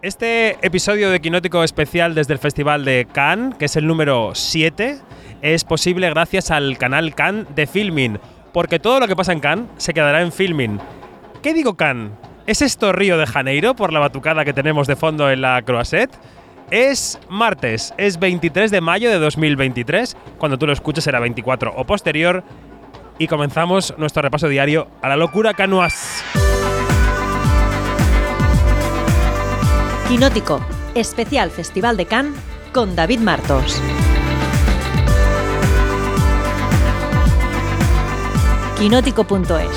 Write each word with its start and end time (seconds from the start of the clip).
Este 0.00 0.64
episodio 0.64 1.10
de 1.10 1.20
Quinótico 1.20 1.64
especial 1.64 2.14
desde 2.14 2.32
el 2.32 2.38
Festival 2.38 2.84
de 2.84 3.08
Cannes, 3.10 3.56
que 3.56 3.64
es 3.64 3.74
el 3.74 3.88
número 3.88 4.30
7, 4.32 4.96
es 5.42 5.64
posible 5.64 6.08
gracias 6.10 6.52
al 6.52 6.78
canal 6.78 7.16
Cannes 7.16 7.52
de 7.56 7.66
Filming, 7.66 8.20
porque 8.52 8.78
todo 8.78 9.00
lo 9.00 9.08
que 9.08 9.16
pasa 9.16 9.32
en 9.32 9.40
Cannes 9.40 9.66
se 9.76 9.92
quedará 9.92 10.22
en 10.22 10.30
Filming. 10.30 10.78
¿Qué 11.42 11.52
digo 11.52 11.76
Cannes? 11.76 12.12
¿Es 12.46 12.62
esto 12.62 12.92
Río 12.92 13.18
de 13.18 13.26
Janeiro 13.26 13.74
por 13.74 13.92
la 13.92 13.98
batucada 13.98 14.44
que 14.44 14.52
tenemos 14.52 14.86
de 14.86 14.94
fondo 14.94 15.32
en 15.32 15.40
la 15.40 15.60
Croisette? 15.62 16.16
Es 16.70 17.18
martes, 17.28 17.92
es 17.98 18.20
23 18.20 18.70
de 18.70 18.80
mayo 18.80 19.10
de 19.10 19.18
2023, 19.18 20.16
cuando 20.38 20.58
tú 20.58 20.68
lo 20.68 20.74
escuches 20.74 21.02
será 21.02 21.18
24 21.18 21.74
o 21.76 21.84
posterior, 21.84 22.44
y 23.18 23.26
comenzamos 23.26 23.92
nuestro 23.98 24.22
repaso 24.22 24.46
diario 24.46 24.86
a 25.02 25.08
la 25.08 25.16
locura 25.16 25.54
canoas. 25.54 26.22
Quinótico, 30.08 30.58
especial 30.94 31.50
Festival 31.50 31.98
de 31.98 32.06
Cannes 32.06 32.40
con 32.72 32.96
David 32.96 33.18
Martos. 33.18 33.78
Quinótico.es 38.78 39.68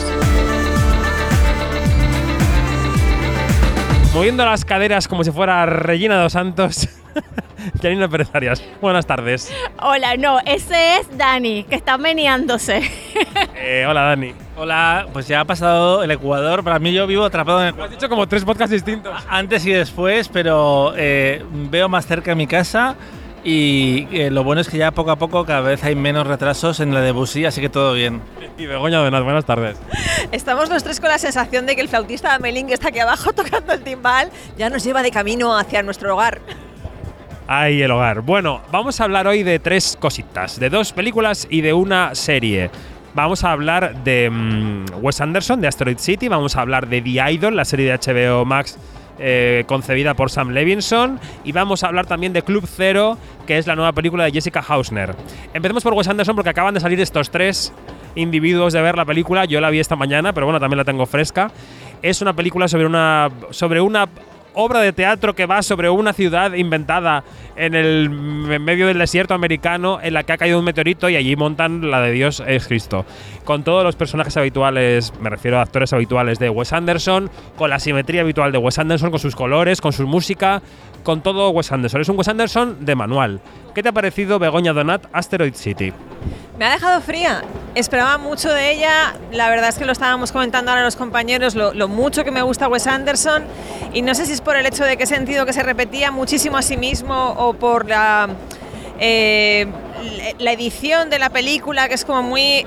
Moviendo 4.13 4.45
las 4.45 4.63
caderas 4.63 5.09
como 5.09 5.25
si 5.25 5.31
fuera 5.31 5.65
Regina 5.65 6.15
dos 6.21 6.31
Santos. 6.31 6.87
Janina 7.81 8.07
Pérez 8.07 8.29
Arias, 8.33 8.63
buenas 8.81 9.05
tardes. 9.05 9.51
Hola, 9.81 10.17
no, 10.17 10.39
ese 10.45 10.97
es 10.97 11.17
Dani, 11.17 11.63
que 11.63 11.75
está 11.75 11.97
meneándose. 11.97 12.81
Eh, 13.63 13.85
hola, 13.87 14.01
Dani. 14.01 14.33
Hola, 14.57 15.05
pues 15.13 15.27
ya 15.27 15.41
ha 15.41 15.45
pasado 15.45 16.01
el 16.03 16.09
Ecuador. 16.09 16.63
Para 16.63 16.79
mí 16.79 16.91
yo 16.91 17.05
vivo 17.05 17.23
atrapado 17.23 17.61
en 17.61 17.67
el 17.67 17.75
Lo 17.75 17.83
has 17.83 17.91
dicho 17.91 18.09
como 18.09 18.27
tres 18.27 18.43
podcasts 18.43 18.71
distintos. 18.71 19.15
Antes 19.29 19.63
y 19.67 19.71
después, 19.71 20.29
pero 20.29 20.93
eh, 20.97 21.45
veo 21.69 21.87
más 21.87 22.07
cerca 22.07 22.33
mi 22.33 22.47
casa 22.47 22.95
y 23.43 24.07
eh, 24.11 24.31
lo 24.31 24.43
bueno 24.43 24.61
es 24.61 24.69
que 24.69 24.77
ya 24.77 24.91
poco 24.91 25.11
a 25.11 25.15
poco 25.15 25.45
cada 25.45 25.61
vez 25.61 25.83
hay 25.83 25.95
menos 25.95 26.25
retrasos 26.25 26.79
en 26.79 26.93
la 26.93 27.01
de 27.01 27.11
Busí, 27.11 27.45
así 27.45 27.61
que 27.61 27.69
todo 27.69 27.93
bien. 27.93 28.21
Y 28.57 28.65
Begoña 28.65 28.97
Donat, 28.97 29.23
buenas 29.23 29.45
tardes. 29.45 29.77
Estamos 30.31 30.69
los 30.69 30.83
tres 30.83 30.99
con 30.99 31.09
la 31.09 31.19
sensación 31.19 31.67
de 31.67 31.75
que 31.75 31.81
el 31.81 31.87
flautista 31.87 32.33
Amelín 32.33 32.67
que 32.67 32.73
está 32.73 32.89
aquí 32.89 32.99
abajo 32.99 33.33
tocando 33.35 33.73
el 33.73 33.81
timbal 33.81 34.31
ya 34.57 34.69
nos 34.69 34.83
lleva 34.83 35.03
de 35.03 35.11
camino 35.11 35.55
hacia 35.57 35.83
nuestro 35.83 36.13
hogar. 36.13 36.41
Ay, 37.47 37.81
el 37.81 37.91
hogar. 37.91 38.21
Bueno, 38.21 38.61
vamos 38.71 39.01
a 39.01 39.03
hablar 39.03 39.27
hoy 39.27 39.43
de 39.43 39.59
tres 39.59 39.97
cositas, 39.99 40.59
de 40.59 40.69
dos 40.69 40.93
películas 40.93 41.47
y 41.49 41.61
de 41.61 41.73
una 41.73 42.15
serie. 42.15 42.69
Vamos 43.13 43.43
a 43.43 43.51
hablar 43.51 44.03
de 44.03 44.29
mm, 44.29 44.85
Wes 45.01 45.19
Anderson, 45.19 45.59
de 45.59 45.67
Asteroid 45.67 45.97
City, 45.97 46.29
vamos 46.29 46.55
a 46.55 46.61
hablar 46.61 46.87
de 46.87 47.01
The 47.01 47.31
Idol, 47.33 47.55
la 47.55 47.65
serie 47.65 47.91
de 47.91 47.97
HBO 47.97 48.45
Max 48.45 48.77
eh, 49.19 49.65
concebida 49.67 50.13
por 50.13 50.31
Sam 50.31 50.49
Levinson, 50.49 51.19
y 51.43 51.51
vamos 51.51 51.83
a 51.83 51.87
hablar 51.87 52.05
también 52.05 52.31
de 52.31 52.41
Club 52.41 52.65
Zero, 52.65 53.17
que 53.45 53.57
es 53.57 53.67
la 53.67 53.75
nueva 53.75 53.91
película 53.91 54.23
de 54.23 54.31
Jessica 54.31 54.63
Hausner. 54.65 55.13
Empecemos 55.53 55.83
por 55.83 55.93
Wes 55.93 56.07
Anderson 56.07 56.35
porque 56.35 56.49
acaban 56.49 56.73
de 56.73 56.79
salir 56.79 56.99
estos 57.01 57.29
tres 57.29 57.73
individuos 58.15 58.73
de 58.73 58.81
ver 58.81 58.95
la 58.95 59.05
película. 59.05 59.45
Yo 59.45 59.59
la 59.61 59.69
vi 59.69 59.79
esta 59.79 59.95
mañana, 59.95 60.33
pero 60.33 60.45
bueno, 60.45 60.59
también 60.59 60.77
la 60.77 60.85
tengo 60.85 61.05
fresca. 61.05 61.51
Es 62.01 62.21
una 62.21 62.33
película 62.33 62.67
sobre 62.67 62.85
una, 62.85 63.29
sobre 63.51 63.81
una 63.81 64.07
obra 64.53 64.81
de 64.81 64.93
teatro 64.93 65.35
que 65.35 65.45
va 65.45 65.61
sobre 65.61 65.89
una 65.89 66.13
ciudad 66.13 66.53
inventada 66.53 67.23
en 67.55 67.75
el 67.75 68.09
medio 68.09 68.87
del 68.87 68.97
desierto 68.97 69.33
americano 69.33 69.99
en 70.01 70.13
la 70.13 70.23
que 70.23 70.33
ha 70.33 70.37
caído 70.37 70.59
un 70.59 70.65
meteorito 70.65 71.09
y 71.09 71.15
allí 71.15 71.35
montan 71.35 71.89
la 71.91 72.01
de 72.01 72.11
Dios 72.11 72.43
es 72.45 72.67
Cristo. 72.67 73.05
Con 73.43 73.63
todos 73.63 73.83
los 73.83 73.95
personajes 73.95 74.35
habituales, 74.37 75.13
me 75.19 75.29
refiero 75.29 75.59
a 75.59 75.61
actores 75.61 75.93
habituales 75.93 76.39
de 76.39 76.49
Wes 76.49 76.73
Anderson, 76.73 77.29
con 77.57 77.69
la 77.69 77.79
simetría 77.79 78.21
habitual 78.21 78.51
de 78.51 78.57
Wes 78.57 78.79
Anderson, 78.79 79.11
con 79.11 79.19
sus 79.19 79.35
colores, 79.35 79.81
con 79.81 79.93
su 79.93 80.07
música, 80.07 80.61
con 81.03 81.21
todo 81.21 81.49
Wes 81.49 81.71
Anderson. 81.71 82.01
Es 82.01 82.09
un 82.09 82.17
Wes 82.17 82.27
Anderson 82.27 82.85
de 82.85 82.95
manual. 82.95 83.41
¿Qué 83.73 83.83
te 83.83 83.89
ha 83.89 83.93
parecido 83.93 84.39
Begoña 84.39 84.73
Donat 84.73 85.05
Asteroid 85.13 85.53
City? 85.55 85.93
Me 86.57 86.65
ha 86.65 86.71
dejado 86.71 87.01
fría. 87.01 87.41
Esperaba 87.73 88.17
mucho 88.17 88.53
de 88.53 88.71
ella. 88.71 89.15
La 89.31 89.49
verdad 89.49 89.69
es 89.69 89.77
que 89.77 89.85
lo 89.85 89.93
estábamos 89.93 90.31
comentando 90.31 90.71
ahora 90.71 90.83
los 90.83 90.97
compañeros, 90.97 91.55
lo, 91.55 91.87
mucho 91.87 92.23
que 92.23 92.31
me 92.31 92.41
gusta 92.41 92.67
Wes 92.67 92.85
Anderson. 92.85 93.43
Y 93.93 94.01
no 94.01 94.13
sé 94.13 94.25
si 94.25 94.33
es 94.33 94.41
por 94.41 94.57
el 94.57 94.65
hecho 94.65 94.83
de 94.83 94.97
que 94.97 95.03
he 95.03 95.07
sentido 95.07 95.45
que 95.45 95.53
se 95.53 95.63
repetía 95.63 96.11
muchísimo 96.11 96.57
a 96.57 96.61
sí 96.61 96.75
mismo 96.75 97.29
o 97.37 97.53
por 97.53 97.87
la, 97.87 98.29
eh, 98.99 99.67
la 100.37 100.51
edición 100.51 101.09
de 101.09 101.19
la 101.19 101.29
película, 101.29 101.87
que 101.87 101.95
es 101.95 102.03
como 102.03 102.23
muy 102.23 102.65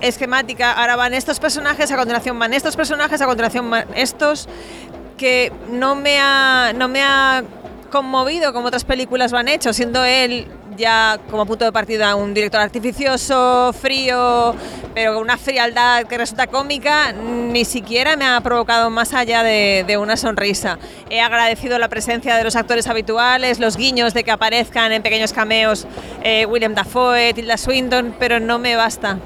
esquemática. 0.00 0.72
Ahora 0.72 0.94
van 0.94 1.14
estos 1.14 1.40
personajes, 1.40 1.90
a 1.90 1.96
continuación 1.96 2.38
van 2.38 2.54
estos 2.54 2.76
personajes, 2.76 3.20
a 3.20 3.26
continuación 3.26 3.68
van 3.68 3.86
estos, 3.94 4.48
que 5.16 5.52
no 5.68 5.96
me 5.96 6.20
ha, 6.20 6.72
no 6.76 6.86
me 6.86 7.02
ha 7.02 7.42
conmovido 7.90 8.52
como 8.52 8.68
otras 8.68 8.84
películas 8.84 9.32
lo 9.32 9.38
han 9.38 9.48
hecho, 9.48 9.72
siendo 9.72 10.04
él 10.04 10.46
ya 10.78 11.18
como 11.30 11.44
punto 11.44 11.64
de 11.64 11.72
partida 11.72 12.14
un 12.14 12.32
director 12.32 12.60
artificioso, 12.60 13.74
frío, 13.78 14.54
pero 14.94 15.12
con 15.14 15.22
una 15.22 15.36
frialdad 15.36 16.06
que 16.06 16.16
resulta 16.16 16.46
cómica, 16.46 17.12
ni 17.12 17.64
siquiera 17.64 18.16
me 18.16 18.24
ha 18.24 18.40
provocado 18.40 18.88
más 18.88 19.12
allá 19.12 19.42
de, 19.42 19.98
una 20.00 20.16
sonrisa. 20.16 20.78
He 21.10 21.20
agradecido 21.20 21.78
la 21.78 21.88
presencia 21.88 22.36
de 22.36 22.44
los 22.44 22.56
actores 22.56 22.86
habituales, 22.86 23.58
los 23.58 23.76
guiños 23.76 24.14
de 24.14 24.22
que 24.22 24.30
aparezcan 24.30 24.92
en 24.92 25.02
pequeños 25.02 25.32
cameos 25.32 25.86
eh, 26.22 26.46
William 26.46 26.74
Dafoe, 26.74 27.34
Tilda 27.34 27.56
Swinton, 27.56 28.14
pero 28.18 28.38
no 28.38 28.58
me 28.58 28.76
basta. 28.76 29.18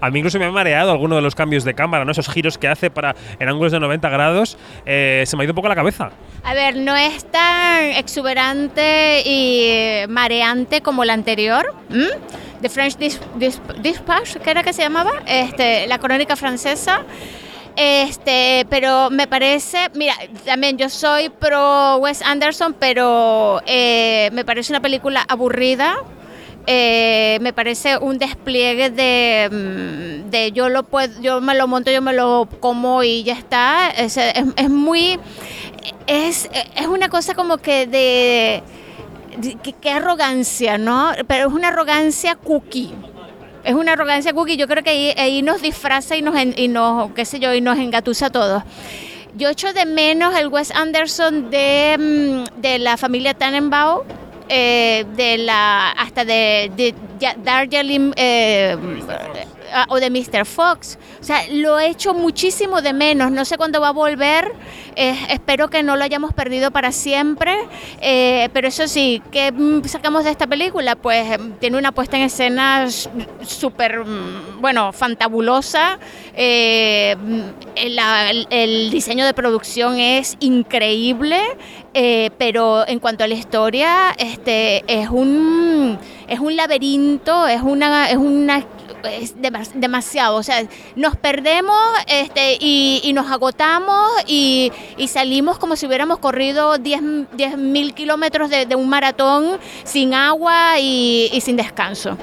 A 0.00 0.10
mí 0.10 0.18
incluso 0.18 0.38
me 0.38 0.44
ha 0.44 0.50
mareado 0.50 0.90
alguno 0.90 1.16
de 1.16 1.22
los 1.22 1.34
cambios 1.34 1.64
de 1.64 1.74
cámara, 1.74 2.04
¿no? 2.04 2.12
Esos 2.12 2.28
giros 2.28 2.58
que 2.58 2.68
hace 2.68 2.90
para 2.90 3.14
en 3.38 3.48
ángulos 3.48 3.72
de 3.72 3.80
90 3.80 4.08
grados. 4.08 4.56
Eh, 4.86 5.24
se 5.26 5.36
me 5.36 5.42
ha 5.42 5.44
ido 5.44 5.52
un 5.52 5.56
poco 5.56 5.68
la 5.68 5.74
cabeza. 5.74 6.10
A 6.44 6.54
ver, 6.54 6.76
no 6.76 6.96
es 6.96 7.24
tan 7.30 7.84
exuberante 7.84 9.22
y 9.24 10.06
mareante 10.08 10.80
como 10.80 11.04
la 11.04 11.14
anterior. 11.14 11.74
¿m? 11.90 12.08
The 12.60 12.68
French 12.68 12.96
Dis 12.96 13.20
Dis 13.36 13.60
Dispatch, 13.80 14.36
¿qué 14.36 14.50
era 14.50 14.62
que 14.62 14.72
se 14.72 14.82
llamaba? 14.82 15.12
Este, 15.26 15.86
la 15.86 15.98
crónica 15.98 16.36
francesa. 16.36 17.02
Este, 17.80 18.66
pero 18.68 19.08
me 19.08 19.28
parece, 19.28 19.88
mira, 19.94 20.14
también 20.44 20.76
yo 20.76 20.88
soy 20.88 21.28
pro 21.28 21.98
Wes 21.98 22.22
Anderson, 22.22 22.74
pero 22.76 23.62
eh, 23.66 24.30
me 24.32 24.44
parece 24.44 24.72
una 24.72 24.80
película 24.80 25.24
aburrida, 25.28 25.96
eh, 26.70 27.38
me 27.40 27.54
parece 27.54 27.96
un 27.96 28.18
despliegue 28.18 28.90
de, 28.90 29.48
mm, 29.50 30.28
de, 30.28 30.52
yo 30.52 30.68
lo 30.68 30.82
puedo, 30.82 31.18
yo 31.22 31.40
me 31.40 31.54
lo 31.54 31.66
monto, 31.66 31.90
yo 31.90 32.02
me 32.02 32.12
lo 32.12 32.46
como 32.60 33.02
y 33.02 33.22
ya 33.22 33.32
está. 33.32 33.88
Es, 33.88 34.18
es, 34.18 34.68
muy, 34.68 35.18
es, 36.06 36.50
es, 36.76 36.86
una 36.86 37.08
cosa 37.08 37.32
como 37.32 37.56
que 37.56 37.86
de, 37.86 38.62
qué 39.80 39.90
arrogancia, 39.90 40.76
¿no? 40.76 41.12
Pero 41.26 41.48
es 41.48 41.54
una 41.54 41.68
arrogancia 41.68 42.34
cookie. 42.34 42.92
Es 43.64 43.72
una 43.72 43.94
arrogancia 43.94 44.34
cookie. 44.34 44.58
Yo 44.58 44.68
creo 44.68 44.84
que 44.84 44.90
ahí, 44.90 45.14
ahí 45.16 45.40
nos 45.40 45.62
disfraza 45.62 46.16
y 46.18 46.22
nos, 46.22 46.34
y 46.54 46.68
nos, 46.68 47.12
qué 47.12 47.24
sé 47.24 47.40
yo, 47.40 47.54
y 47.54 47.62
nos 47.62 47.78
engatusa 47.78 48.26
a 48.26 48.30
todos. 48.30 48.62
Yo 49.36 49.48
echo 49.48 49.72
de 49.72 49.86
menos 49.86 50.38
el 50.38 50.48
Wes 50.48 50.70
Anderson 50.72 51.48
de, 51.50 51.96
mm, 51.98 52.60
de 52.60 52.78
la 52.78 52.98
familia 52.98 53.32
Tannenbaum 53.32 54.00
eh, 54.48 55.04
de 55.16 55.38
la 55.38 55.90
hasta 55.90 56.24
de, 56.24 56.70
de 56.76 56.94
Darjeeling 57.42 58.12
eh, 58.16 58.76
o 59.88 60.00
de 60.00 60.10
Mr. 60.10 60.44
Fox. 60.44 60.98
O 61.20 61.24
sea, 61.24 61.42
lo 61.50 61.78
he 61.78 61.88
hecho 61.88 62.14
muchísimo 62.14 62.82
de 62.82 62.92
menos. 62.92 63.30
No 63.30 63.44
sé 63.44 63.56
cuándo 63.56 63.80
va 63.80 63.88
a 63.88 63.92
volver. 63.92 64.52
Eh, 64.96 65.16
espero 65.30 65.68
que 65.68 65.82
no 65.82 65.96
lo 65.96 66.04
hayamos 66.04 66.32
perdido 66.32 66.70
para 66.70 66.92
siempre. 66.92 67.56
Eh, 68.00 68.48
pero 68.52 68.68
eso 68.68 68.88
sí, 68.88 69.22
¿qué 69.30 69.52
sacamos 69.84 70.24
de 70.24 70.30
esta 70.30 70.46
película? 70.46 70.96
Pues 70.96 71.38
tiene 71.60 71.78
una 71.78 71.92
puesta 71.92 72.16
en 72.16 72.24
escena 72.24 72.86
súper, 73.42 74.02
bueno, 74.60 74.92
fantabulosa. 74.92 75.98
Eh, 76.34 77.16
la, 77.88 78.30
el 78.30 78.90
diseño 78.90 79.24
de 79.26 79.34
producción 79.34 79.98
es 79.98 80.36
increíble. 80.40 81.40
pero 82.38 82.86
en 82.86 83.00
cuanto 83.00 83.24
a 83.24 83.26
la 83.26 83.34
historia, 83.34 84.14
este, 84.18 84.84
es 84.86 85.08
un 85.08 85.98
es 86.28 86.40
un 86.40 86.56
laberinto, 86.56 87.46
es 87.46 87.62
una, 87.62 88.10
es 88.10 88.16
una 88.16 88.62
es 89.04 89.34
demasiado, 89.40 90.36
o 90.36 90.42
sea, 90.42 90.64
nos 90.96 91.16
perdemos 91.16 91.76
este, 92.06 92.56
y, 92.60 93.00
y 93.04 93.12
nos 93.12 93.30
agotamos 93.30 94.10
y, 94.26 94.72
y, 94.96 95.08
salimos 95.08 95.58
como 95.58 95.76
si 95.76 95.86
hubiéramos 95.86 96.18
corrido 96.18 96.78
10 96.78 97.02
mil 97.56 97.94
kilómetros 97.94 98.50
de, 98.50 98.66
de, 98.66 98.74
un 98.74 98.88
maratón 98.88 99.58
sin 99.84 100.14
agua 100.14 100.78
y, 100.78 101.30
y 101.32 101.40
sin 101.40 101.56
descanso. 101.56 102.16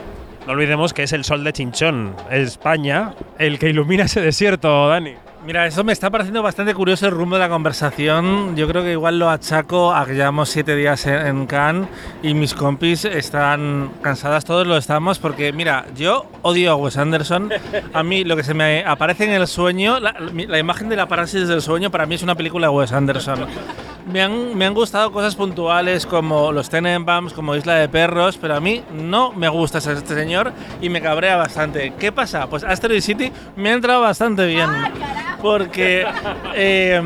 No 0.46 0.54
olvidemos 0.54 0.94
que 0.94 1.04
es 1.04 1.14
el 1.14 1.24
sol 1.24 1.44
de 1.44 1.54
Chinchón, 1.54 2.16
España, 2.30 3.16
el 3.40 3.58
que 3.58 3.70
ilumina 3.70 4.04
ese 4.04 4.22
desierto, 4.22 4.88
Dani. 4.88 5.25
Mira, 5.46 5.68
eso 5.68 5.84
me 5.84 5.94
está 5.94 6.10
pareciendo 6.10 6.42
bastante 6.42 6.74
curioso 6.74 7.06
el 7.06 7.12
rumbo 7.12 7.36
de 7.36 7.42
la 7.42 7.50
conversación. 7.50 8.56
Yo 8.56 8.68
creo 8.68 8.82
que 8.82 8.94
igual 8.94 9.20
lo 9.20 9.30
achaco 9.30 9.94
a 9.94 10.04
que 10.08 10.16
llevamos 10.16 10.50
siete 10.50 10.76
días 10.76 11.06
en, 11.06 11.24
en 11.28 11.46
Cannes 11.46 11.88
y 12.24 12.34
mis 12.34 12.56
compis 12.56 13.06
están 13.06 13.92
cansadas, 14.02 14.44
todos 14.44 14.66
lo 14.66 14.76
estamos, 14.76 15.20
porque 15.20 15.54
mira, 15.54 15.86
yo 15.96 16.26
odio 16.42 16.72
a 16.72 16.76
Wes 16.76 16.98
Anderson. 16.98 17.52
A 17.94 18.02
mí 18.02 18.24
lo 18.24 18.36
que 18.36 18.44
se 18.44 18.56
me 18.56 18.84
aparece 18.86 19.26
en 19.26 19.34
el 19.34 19.46
sueño, 19.46 20.00
la, 20.00 20.58
imagen 20.58 20.90
de 20.90 20.96
la 20.96 21.08
parálisis 21.08 21.48
del 21.48 21.62
sueño, 21.62 21.92
para 21.92 22.08
mí 22.08 22.16
es 22.16 22.24
una 22.24 22.34
película 22.34 22.66
de 22.66 22.74
Wes 22.74 22.92
Anderson. 22.92 23.46
me 24.12 24.24
han, 24.24 24.58
me 24.58 24.66
han 24.66 24.74
gustado 24.74 25.12
cosas 25.12 25.36
puntuales 25.36 26.08
como 26.08 26.52
los 26.52 26.72
Tenenbaums, 26.72 27.34
como 27.34 27.56
Isla 27.56 27.76
de 27.76 27.88
Perros, 27.88 28.40
pero 28.42 28.56
a 28.56 28.60
mí 28.60 28.84
no 28.92 29.32
me 29.32 29.48
gusta 29.50 29.78
este 29.78 30.16
señor 30.16 30.54
y 30.82 30.90
me 30.90 31.02
cabrea 31.02 31.36
bastante. 31.36 31.94
¿Qué 32.00 32.12
pasa? 32.12 32.48
Pues 32.48 32.64
Asteroid 32.64 33.02
City 33.02 33.32
me 33.56 33.70
ha 33.70 33.74
entrado 33.74 34.02
bastante 34.02 34.48
bien. 34.48 34.70
Porque 35.42 36.06
eh, 36.56 37.02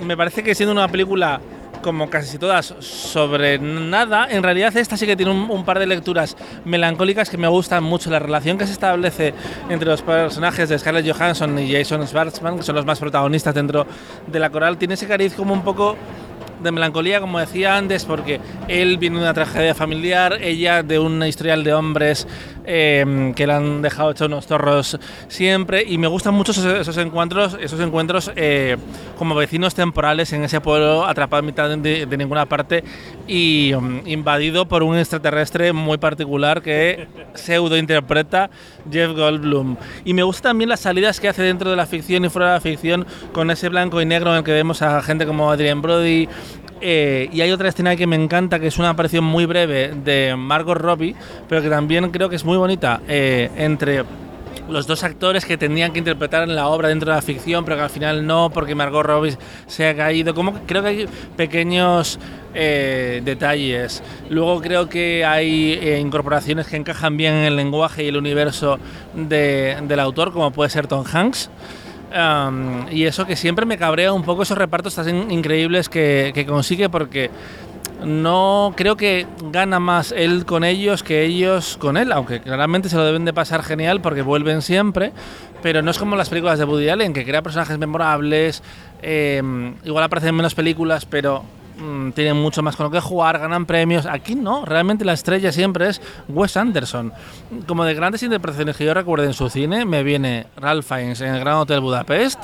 me 0.00 0.16
parece 0.16 0.42
que 0.42 0.54
siendo 0.54 0.72
una 0.72 0.88
película 0.88 1.40
como 1.84 2.08
casi 2.08 2.38
todas, 2.38 2.74
sobre 2.80 3.58
nada. 3.58 4.26
En 4.30 4.42
realidad 4.42 4.74
esta 4.74 4.96
sí 4.96 5.04
que 5.04 5.16
tiene 5.16 5.32
un, 5.32 5.64
par 5.66 5.78
de 5.78 5.86
lecturas 5.86 6.34
melancólicas 6.64 7.28
que 7.28 7.36
me 7.36 7.46
gustan 7.46 7.84
mucho. 7.84 8.08
La 8.08 8.18
relación 8.18 8.56
que 8.56 8.66
se 8.66 8.72
establece 8.72 9.34
entre 9.68 9.86
los 9.86 10.00
personajes 10.00 10.70
de 10.70 10.78
Scarlett 10.78 11.06
Johansson 11.06 11.58
y 11.58 11.70
Jason 11.70 12.06
Schwartzman, 12.06 12.56
que 12.56 12.62
son 12.62 12.74
los 12.74 12.86
más 12.86 12.98
protagonistas 12.98 13.54
dentro 13.54 13.86
de 14.26 14.38
la 14.40 14.48
coral, 14.48 14.78
tiene 14.78 14.94
ese 14.94 15.06
cariz 15.06 15.34
como 15.34 15.52
un 15.52 15.62
poco 15.62 15.94
de 16.64 16.72
melancolía, 16.72 17.20
como 17.20 17.38
decía 17.38 17.76
antes, 17.76 18.04
porque 18.04 18.40
él 18.68 18.98
viene 18.98 19.16
de 19.16 19.22
una 19.22 19.34
tragedia 19.34 19.74
familiar, 19.74 20.38
ella 20.40 20.82
de 20.82 20.98
un 20.98 21.22
historial 21.24 21.64
de 21.64 21.74
hombres 21.74 22.26
em, 22.64 23.34
que 23.34 23.46
le 23.46 23.52
han 23.52 23.82
dejado 23.82 24.12
hecho 24.12 24.26
unos 24.26 24.46
torros 24.46 24.98
siempre, 25.28 25.84
y 25.86 25.98
me 25.98 26.06
gustan 26.06 26.34
mucho 26.34 26.52
esos, 26.52 26.96
encuentros, 26.96 27.56
esos 27.60 27.80
encuentros 27.80 28.30
eh, 28.36 28.76
como 29.18 29.34
vecinos 29.34 29.74
temporales 29.74 30.32
en 30.32 30.44
ese 30.44 30.60
pueblo 30.60 31.04
atrapado 31.04 31.40
en 31.40 31.46
mitad 31.46 31.68
de, 31.68 32.16
ninguna 32.16 32.46
parte 32.46 32.84
y 33.26 33.72
em, 33.72 34.06
invadido 34.06 34.66
por 34.66 34.82
un 34.82 34.96
extraterrestre 34.96 35.72
muy 35.72 35.98
particular 35.98 36.62
que 36.62 37.08
pseudo 37.34 37.76
interpreta 37.76 38.50
Jeff 38.90 39.12
Goldblum. 39.12 39.76
Y 40.04 40.14
me 40.14 40.22
gustan 40.22 40.44
también 40.54 40.68
las 40.68 40.80
salidas 40.80 41.18
que 41.18 41.28
hace 41.28 41.42
dentro 41.42 41.70
de 41.70 41.74
la 41.74 41.86
ficción 41.86 42.24
y 42.24 42.28
fuera 42.28 42.48
de 42.48 42.54
la 42.54 42.60
ficción 42.60 43.06
con 43.32 43.50
ese 43.50 43.68
blanco 43.70 44.00
y 44.00 44.04
negro 44.04 44.30
en 44.30 44.36
el 44.36 44.44
que 44.44 44.52
vemos 44.52 44.82
a 44.82 45.02
gente 45.02 45.26
como 45.26 45.50
Adrian 45.50 45.82
Brody, 45.82 46.28
eh, 46.80 47.28
y 47.32 47.40
hay 47.40 47.50
otra 47.50 47.68
escena 47.68 47.96
que 47.96 48.06
me 48.06 48.16
encanta, 48.16 48.58
que 48.58 48.66
es 48.66 48.78
una 48.78 48.90
aparición 48.90 49.24
muy 49.24 49.46
breve 49.46 49.92
de 50.04 50.34
Margot 50.36 50.76
Robbie, 50.76 51.14
pero 51.48 51.62
que 51.62 51.70
también 51.70 52.10
creo 52.10 52.28
que 52.28 52.36
es 52.36 52.44
muy 52.44 52.56
bonita, 52.56 53.00
eh, 53.08 53.50
entre 53.56 54.04
los 54.68 54.86
dos 54.86 55.04
actores 55.04 55.44
que 55.44 55.58
tenían 55.58 55.92
que 55.92 55.98
interpretar 55.98 56.42
en 56.42 56.54
la 56.54 56.68
obra 56.68 56.88
dentro 56.88 57.10
de 57.10 57.16
la 57.16 57.22
ficción, 57.22 57.64
pero 57.64 57.76
que 57.76 57.82
al 57.82 57.90
final 57.90 58.26
no, 58.26 58.50
porque 58.50 58.74
Margot 58.74 59.04
Robbie 59.04 59.36
se 59.66 59.88
ha 59.88 59.94
caído. 59.94 60.34
Como 60.34 60.54
creo 60.66 60.82
que 60.82 60.88
hay 60.88 61.08
pequeños 61.36 62.18
eh, 62.54 63.20
detalles. 63.24 64.02
Luego 64.30 64.62
creo 64.62 64.88
que 64.88 65.24
hay 65.24 65.98
incorporaciones 66.00 66.66
que 66.66 66.76
encajan 66.76 67.16
bien 67.18 67.34
en 67.34 67.44
el 67.44 67.56
lenguaje 67.56 68.04
y 68.04 68.08
el 68.08 68.16
universo 68.16 68.78
del 69.12 70.00
autor, 70.00 70.32
como 70.32 70.50
puede 70.50 70.70
ser 70.70 70.86
Tom 70.86 71.04
Hanks 71.12 71.50
y 72.90 73.04
eso 73.04 73.26
que 73.26 73.34
siempre 73.34 73.66
me 73.66 73.76
cabrea 73.76 74.12
un 74.12 74.22
poco 74.22 74.44
esos 74.44 74.56
repartos 74.56 74.94
tan 74.94 75.30
increíbles 75.30 75.88
que, 75.88 76.44
consigue 76.46 76.88
porque 76.88 77.30
no 78.04 78.72
creo 78.76 78.96
que 78.96 79.26
gana 79.50 79.80
más 79.80 80.12
él 80.12 80.44
con 80.44 80.62
ellos 80.62 81.02
que 81.02 81.24
ellos 81.24 81.76
con 81.78 81.96
él, 81.96 82.12
aunque 82.12 82.40
claramente 82.40 82.88
se 82.88 82.96
lo 82.96 83.04
deben 83.04 83.24
de 83.24 83.32
pasar 83.32 83.62
genial 83.62 84.00
porque 84.00 84.22
vuelven 84.22 84.62
siempre, 84.62 85.12
pero 85.62 85.82
no 85.82 85.90
es 85.90 85.98
como 85.98 86.14
las 86.14 86.28
películas 86.28 86.58
de 86.58 86.66
Woody 86.66 86.88
Allen, 86.88 87.12
que 87.14 87.24
crea 87.24 87.42
personajes 87.42 87.78
memorables, 87.78 88.62
em, 89.02 89.74
igual 89.84 90.04
aparecen 90.04 90.30
en 90.30 90.36
menos 90.36 90.54
películas, 90.54 91.06
pero 91.06 91.44
Mm, 91.78 92.12
tienen 92.12 92.36
mucho 92.36 92.62
más 92.62 92.76
con 92.76 92.84
lo 92.84 92.90
que 92.90 93.00
jugar, 93.00 93.38
ganan 93.38 93.66
premios. 93.66 94.06
Aquí 94.06 94.34
no, 94.34 94.64
realmente 94.64 95.04
la 95.04 95.12
estrella 95.12 95.50
siempre 95.52 95.88
es 95.88 96.00
Wes 96.28 96.56
Anderson. 96.56 97.12
Como 97.66 97.84
de 97.84 97.94
grandes 97.94 98.22
interpretaciones 98.22 98.76
que 98.76 98.84
yo 98.84 98.94
recuerdo 98.94 99.24
en 99.24 99.34
su 99.34 99.48
cine, 99.48 99.84
me 99.84 100.02
viene 100.02 100.46
Ralph 100.56 100.86
Fiennes 100.86 101.20
en 101.20 101.34
el 101.34 101.40
Gran 101.40 101.56
Hotel 101.56 101.80
Budapest 101.80 102.40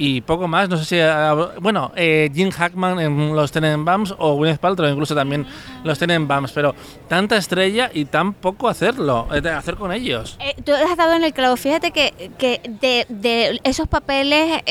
y 0.00 0.22
poco 0.22 0.48
más. 0.48 0.68
No 0.68 0.76
sé 0.78 0.84
si. 0.84 0.98
Ah, 0.98 1.52
bueno, 1.60 1.92
eh, 1.94 2.30
Jim 2.34 2.50
Hackman 2.50 2.98
en 2.98 3.36
los 3.36 3.52
Tenenbaums 3.52 4.14
o 4.18 4.34
Gwyneth 4.34 4.58
Paltrow 4.58 4.90
incluso 4.90 5.14
también 5.14 5.46
los 5.84 5.98
Tenenbaums, 5.98 6.52
pero 6.52 6.74
tanta 7.08 7.36
estrella 7.36 7.90
y 7.92 8.06
tan 8.06 8.32
poco 8.32 8.68
hacerlo, 8.68 9.28
eh, 9.32 9.48
hacer 9.48 9.76
con 9.76 9.92
ellos. 9.92 10.36
Eh, 10.40 10.56
tú 10.64 10.72
has 10.72 10.96
dado 10.96 11.14
en 11.14 11.24
el 11.24 11.32
clavo. 11.32 11.56
Fíjate 11.56 11.92
que, 11.92 12.30
que 12.38 12.60
de, 13.08 13.60
esos 13.62 13.86
papeles 13.88 14.62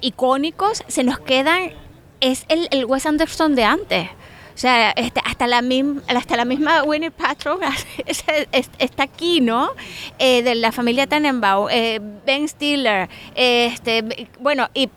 icónicos 0.00 0.84
se 0.86 1.04
nos 1.04 1.18
quedan 1.20 1.72
es 2.20 2.44
el, 2.48 2.68
el 2.70 2.84
Wes 2.84 3.06
Anderson 3.06 3.54
de 3.54 3.64
antes. 3.64 4.08
O 4.54 4.58
sea, 4.60 4.90
este, 4.90 5.22
hasta, 5.24 5.46
la 5.46 5.62
misma, 5.62 6.02
hasta 6.08 6.36
la 6.36 6.44
misma 6.44 6.82
Winnie 6.82 7.10
Paltrow 7.10 7.58
está 8.78 9.02
aquí, 9.02 9.40
¿no? 9.40 9.70
Eh, 10.18 10.42
de 10.42 10.54
la 10.54 10.70
familia 10.70 11.06
Tannenbaum, 11.06 11.68
eh, 11.70 11.98
Ben 12.26 12.46
Stiller, 12.46 13.08
este, 13.34 14.28
bueno, 14.38 14.68
y, 14.74 14.90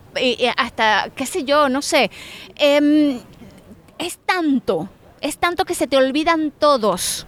hasta, 0.58 1.12
qué 1.16 1.25
sé 1.25 1.46
yo, 1.46 1.70
no 1.70 1.81
sé. 1.81 2.12
Em, 2.58 3.22
es 3.98 4.18
tanto, 4.26 4.90
es 5.22 5.38
tanto 5.38 5.64
que 5.64 5.76
se 5.76 5.88
te 5.88 5.96
olvidan 5.96 6.52
todos. 6.52 7.26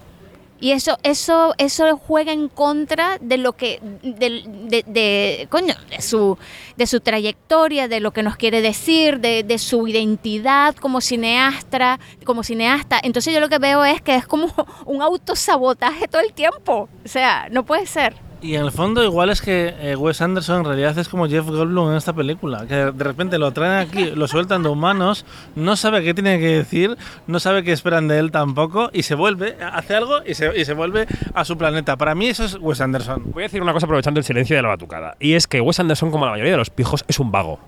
Y 0.59 0.71
eso, 0.71 0.97
eso, 1.03 1.53
eso 1.57 1.97
juega 1.97 2.31
en 2.31 2.47
contra 2.47 3.17
de 3.19 3.37
lo 3.37 3.53
que, 3.53 3.79
de, 4.01 4.83
de, 4.87 5.47
coño, 5.49 5.75
de 5.89 6.01
su, 6.01 6.37
de 6.77 6.87
su 6.87 7.01
trayectoria, 7.01 7.87
de 7.87 7.99
lo 7.99 8.11
que 8.11 8.23
nos 8.23 8.37
quiere 8.37 8.61
decir, 8.61 9.19
de, 9.19 9.43
de, 9.43 9.57
su 9.57 9.87
identidad 9.87 10.73
como 10.75 11.01
cineasta, 11.01 11.99
como 12.23 12.43
cineasta. 12.43 12.99
Entonces 13.03 13.33
yo 13.33 13.41
lo 13.41 13.49
que 13.49 13.59
veo 13.59 13.83
es 13.83 14.01
que 14.01 14.15
es 14.15 14.25
como 14.25 14.47
un 14.85 15.01
autosabotaje 15.01 16.07
todo 16.07 16.21
el 16.21 16.33
tiempo. 16.33 16.87
O 17.03 17.07
sea, 17.07 17.47
no 17.51 17.65
puede 17.65 17.85
ser. 17.85 18.24
Y 18.45 18.53
en 18.53 18.63
el 18.63 18.71
fondo 18.71 19.03
igual 19.03 19.31
es 19.31 19.41
que 19.41 19.73
eh, 19.79 19.95
Wes 19.95 20.21
Anderson 20.21 20.59
en 20.59 20.65
realidad 20.65 20.95
es 20.99 21.09
como 21.09 21.27
Jeff 21.27 21.47
Goldblum 21.47 21.89
en 21.89 21.97
esta 21.97 22.13
película, 22.13 22.67
que 22.67 22.75
de 22.75 23.03
repente 23.03 23.39
lo 23.39 23.51
traen 23.53 23.87
aquí, 23.87 24.11
lo 24.11 24.27
sueltan 24.27 24.61
de 24.61 24.69
humanos, 24.69 25.25
no 25.55 25.75
sabe 25.75 26.03
qué 26.03 26.13
tiene 26.13 26.37
que 26.37 26.57
decir, 26.57 26.95
no 27.25 27.39
sabe 27.39 27.63
qué 27.63 27.71
esperan 27.71 28.07
de 28.07 28.19
él 28.19 28.29
tampoco, 28.29 28.91
y 28.93 29.01
se 29.01 29.15
vuelve, 29.15 29.57
hace 29.59 29.95
algo 29.95 30.19
y 30.23 30.35
se, 30.35 30.55
y 30.55 30.63
se 30.63 30.75
vuelve 30.75 31.07
a 31.33 31.43
su 31.43 31.57
planeta. 31.57 31.97
Para 31.97 32.13
mí 32.13 32.27
eso 32.27 32.43
es 32.43 32.59
Wes 32.61 32.81
Anderson. 32.81 33.23
Voy 33.33 33.41
a 33.41 33.47
decir 33.47 33.63
una 33.63 33.73
cosa 33.73 33.87
aprovechando 33.87 34.19
el 34.19 34.23
silencio 34.23 34.55
de 34.55 34.61
la 34.61 34.69
batucada, 34.69 35.17
y 35.19 35.33
es 35.33 35.47
que 35.47 35.59
Wes 35.59 35.79
Anderson, 35.79 36.11
como 36.11 36.25
la 36.25 36.31
mayoría 36.31 36.51
de 36.51 36.59
los 36.59 36.69
pijos, 36.69 37.03
es 37.07 37.19
un 37.19 37.31
vago. 37.31 37.59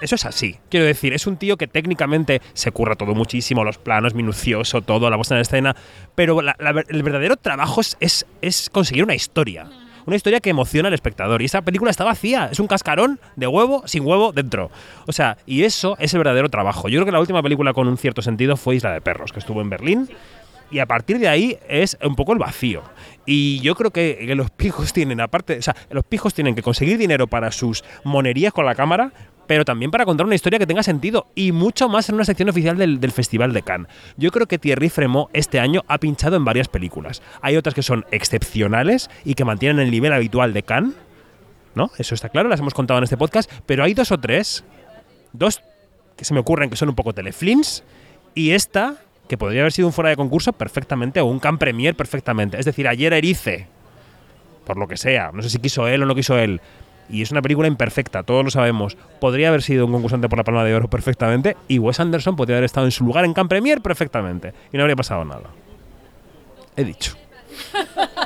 Eso 0.00 0.14
es 0.14 0.24
así. 0.24 0.58
Quiero 0.70 0.86
decir, 0.86 1.12
es 1.12 1.26
un 1.26 1.36
tío 1.36 1.56
que 1.56 1.66
técnicamente 1.66 2.42
se 2.52 2.72
curra 2.72 2.96
todo 2.96 3.14
muchísimo, 3.14 3.64
los 3.64 3.78
planos, 3.78 4.14
minucioso, 4.14 4.82
todo, 4.82 5.08
la 5.10 5.16
puesta 5.16 5.34
en 5.34 5.40
escena, 5.40 5.76
pero 6.14 6.40
el 6.40 7.02
verdadero 7.02 7.36
trabajo 7.36 7.80
es, 7.80 8.26
es, 8.40 8.70
conseguir 8.70 9.04
una 9.04 9.14
historia. 9.14 9.66
Una 10.06 10.16
historia 10.16 10.40
que 10.40 10.50
emociona 10.50 10.88
al 10.88 10.94
espectador. 10.94 11.40
Y 11.40 11.46
esa 11.46 11.62
película 11.62 11.90
está 11.90 12.04
vacía. 12.04 12.50
Es 12.52 12.60
un 12.60 12.66
cascarón 12.66 13.18
de 13.36 13.46
huevo 13.46 13.84
sin 13.86 14.04
huevo 14.04 14.32
dentro. 14.32 14.70
O 15.06 15.12
sea, 15.12 15.38
y 15.46 15.62
eso 15.62 15.96
es 15.98 16.12
el 16.12 16.18
verdadero 16.18 16.50
trabajo. 16.50 16.88
Yo 16.88 16.98
creo 16.98 17.06
que 17.06 17.12
la 17.12 17.20
última 17.20 17.42
película 17.42 17.72
con 17.72 17.88
un 17.88 17.96
cierto 17.96 18.20
sentido 18.20 18.58
fue 18.58 18.76
Isla 18.76 18.92
de 18.92 19.00
Perros, 19.00 19.32
que 19.32 19.38
estuvo 19.38 19.62
en 19.62 19.70
Berlín 19.70 20.10
y 20.70 20.78
a 20.78 20.86
partir 20.86 21.18
de 21.18 21.28
ahí 21.28 21.58
es 21.68 21.96
un 22.02 22.16
poco 22.16 22.32
el 22.32 22.38
vacío. 22.38 22.82
Y 23.26 23.60
yo 23.60 23.74
creo 23.74 23.90
que, 23.90 24.32
los 24.34 24.50
pijos 24.50 24.92
tienen, 24.92 25.20
aparte, 25.20 25.58
o 25.58 25.62
sea, 25.62 25.74
los 25.90 26.04
pijos 26.04 26.34
tienen 26.34 26.54
que 26.54 26.62
conseguir 26.62 26.98
dinero 26.98 27.26
para 27.26 27.50
sus 27.50 27.84
monerías 28.04 28.52
con 28.52 28.66
la 28.66 28.74
cámara, 28.74 29.12
pero 29.46 29.64
también 29.64 29.90
para 29.90 30.04
contar 30.04 30.26
una 30.26 30.34
historia 30.34 30.58
que 30.58 30.66
tenga 30.66 30.82
sentido 30.82 31.26
y 31.34 31.52
mucho 31.52 31.88
más 31.88 32.08
en 32.08 32.16
una 32.16 32.24
sección 32.24 32.48
oficial 32.48 32.76
del, 32.76 33.12
Festival 33.12 33.52
de 33.52 33.62
Cannes. 33.62 33.88
Yo 34.16 34.30
creo 34.30 34.46
que 34.46 34.58
Thierry 34.58 34.88
Fremont 34.88 35.28
este 35.32 35.60
año 35.60 35.82
ha 35.88 35.98
pinchado 35.98 36.36
en 36.36 36.44
varias 36.44 36.68
películas. 36.68 37.22
Hay 37.40 37.56
otras 37.56 37.74
que 37.74 37.82
son 37.82 38.04
excepcionales 38.10 39.10
y 39.24 39.34
que 39.34 39.44
mantienen 39.44 39.80
el 39.80 39.90
nivel 39.90 40.12
habitual 40.12 40.52
de 40.52 40.62
Cannes, 40.62 40.94
¿no? 41.74 41.90
Eso 41.98 42.14
está 42.14 42.28
claro, 42.28 42.48
las 42.48 42.60
hemos 42.60 42.74
contado 42.74 42.98
en 42.98 43.04
este 43.04 43.16
podcast, 43.16 43.50
pero 43.66 43.84
hay 43.84 43.94
dos 43.94 44.10
o 44.12 44.18
tres, 44.18 44.64
dos 45.32 45.62
que 46.16 46.24
se 46.24 46.34
me 46.34 46.40
ocurren 46.40 46.70
que 46.70 46.76
son 46.76 46.88
un 46.88 46.94
poco 46.94 47.12
telefilms 47.12 47.84
y 48.34 48.50
esta 48.50 48.96
que 49.28 49.38
podría 49.38 49.62
haber 49.62 49.72
sido 49.72 49.88
un 49.88 49.92
fuera 49.92 50.10
de 50.10 50.16
concurso 50.16 50.52
perfectamente 50.52 51.20
o 51.20 51.26
un 51.26 51.40
Can 51.40 51.58
Premier 51.58 51.94
perfectamente. 51.94 52.58
Es 52.58 52.66
decir, 52.66 52.88
ayer 52.88 53.12
Erice, 53.12 53.68
por 54.66 54.76
lo 54.76 54.88
que 54.88 54.96
sea, 54.96 55.30
no 55.32 55.42
sé 55.42 55.50
si 55.50 55.58
quiso 55.58 55.88
él 55.88 56.02
o 56.02 56.06
no 56.06 56.14
quiso 56.14 56.38
él, 56.38 56.60
y 57.08 57.22
es 57.22 57.30
una 57.30 57.42
película 57.42 57.68
imperfecta, 57.68 58.22
todos 58.22 58.44
lo 58.44 58.50
sabemos. 58.50 58.96
Podría 59.20 59.48
haber 59.48 59.62
sido 59.62 59.86
un 59.86 59.92
concursante 59.92 60.28
por 60.28 60.38
la 60.38 60.44
Palma 60.44 60.64
de 60.64 60.74
Oro 60.74 60.88
perfectamente 60.88 61.56
y 61.68 61.78
Wes 61.78 62.00
Anderson 62.00 62.36
podría 62.36 62.56
haber 62.56 62.64
estado 62.64 62.86
en 62.86 62.92
su 62.92 63.04
lugar 63.04 63.24
en 63.24 63.34
Camp 63.34 63.48
Premier 63.48 63.80
perfectamente 63.80 64.54
y 64.72 64.76
no 64.76 64.82
habría 64.82 64.96
pasado 64.96 65.24
nada. 65.24 65.50
He 66.76 66.84
dicho. 66.84 67.14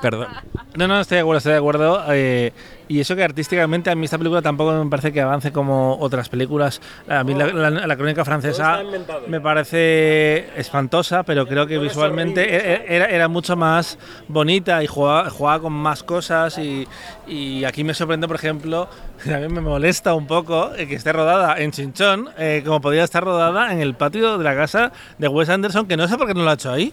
Perdón. 0.00 0.28
No, 0.76 0.88
no, 0.88 1.00
estoy 1.00 1.16
de 1.16 1.20
acuerdo, 1.20 1.38
estoy 1.38 1.52
de 1.52 1.58
acuerdo. 1.58 2.04
Eh, 2.08 2.52
y 2.88 3.00
eso 3.00 3.14
que 3.14 3.22
artísticamente 3.22 3.90
a 3.90 3.94
mí 3.94 4.04
esta 4.04 4.18
película 4.18 4.42
tampoco 4.42 4.72
me 4.72 4.90
parece 4.90 5.12
que 5.12 5.20
avance 5.20 5.52
como 5.52 5.96
otras 6.00 6.28
películas. 6.28 6.80
A 7.08 7.22
mí 7.22 7.34
la, 7.34 7.96
crónica 7.96 8.24
francesa 8.24 8.80
me 9.28 9.40
parece 9.40 10.58
espantosa, 10.58 11.22
pero 11.22 11.46
creo 11.46 11.66
que 11.66 11.78
visualmente 11.78 12.42
e, 12.42 12.96
era, 12.96 13.06
era, 13.06 13.28
mucho 13.28 13.56
más 13.56 13.98
bonita 14.26 14.82
y 14.82 14.86
jugaba, 14.86 15.30
jugaba 15.30 15.62
con 15.62 15.72
más 15.72 16.02
cosas. 16.02 16.58
Y, 16.58 16.88
y, 17.26 17.64
aquí 17.64 17.84
me 17.84 17.94
sorprende, 17.94 18.26
por 18.26 18.36
ejemplo, 18.36 18.88
también 19.24 19.52
me 19.52 19.60
molesta 19.60 20.14
un 20.14 20.26
poco 20.26 20.72
que 20.72 20.94
esté 20.94 21.12
rodada 21.12 21.60
en 21.60 21.72
Chinchón, 21.72 22.30
eh, 22.38 22.62
como 22.64 22.80
podría 22.80 23.04
estar 23.04 23.22
rodada 23.22 23.72
en 23.72 23.80
el 23.80 23.94
patio 23.94 24.38
de 24.38 24.44
la 24.44 24.56
casa 24.56 24.92
de 25.18 25.28
Wes 25.28 25.48
Anderson, 25.48 25.86
que 25.86 25.96
no 25.96 26.08
sé 26.08 26.16
por 26.16 26.26
qué 26.26 26.34
no 26.34 26.42
lo 26.42 26.50
ha 26.50 26.54
hecho 26.54 26.72
ahí. 26.72 26.92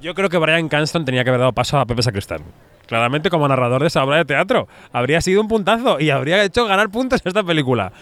Yo 0.00 0.14
creo 0.14 0.28
que 0.28 0.38
Brian 0.38 0.68
Canston 0.68 1.04
tenía 1.04 1.24
que 1.24 1.30
haber 1.30 1.40
dado 1.40 1.52
paso 1.52 1.78
a 1.78 1.86
Pepe 1.86 2.02
Sacristán. 2.02 2.42
Claramente 2.86 3.30
como 3.30 3.46
narrador 3.46 3.82
de 3.82 3.88
esa 3.88 4.02
obra 4.02 4.16
de 4.16 4.24
teatro. 4.24 4.66
Habría 4.92 5.20
sido 5.20 5.40
un 5.40 5.48
puntazo 5.48 6.00
y 6.00 6.10
habría 6.10 6.42
hecho 6.42 6.66
ganar 6.66 6.90
puntos 6.90 7.20
esta 7.24 7.42
película. 7.42 7.92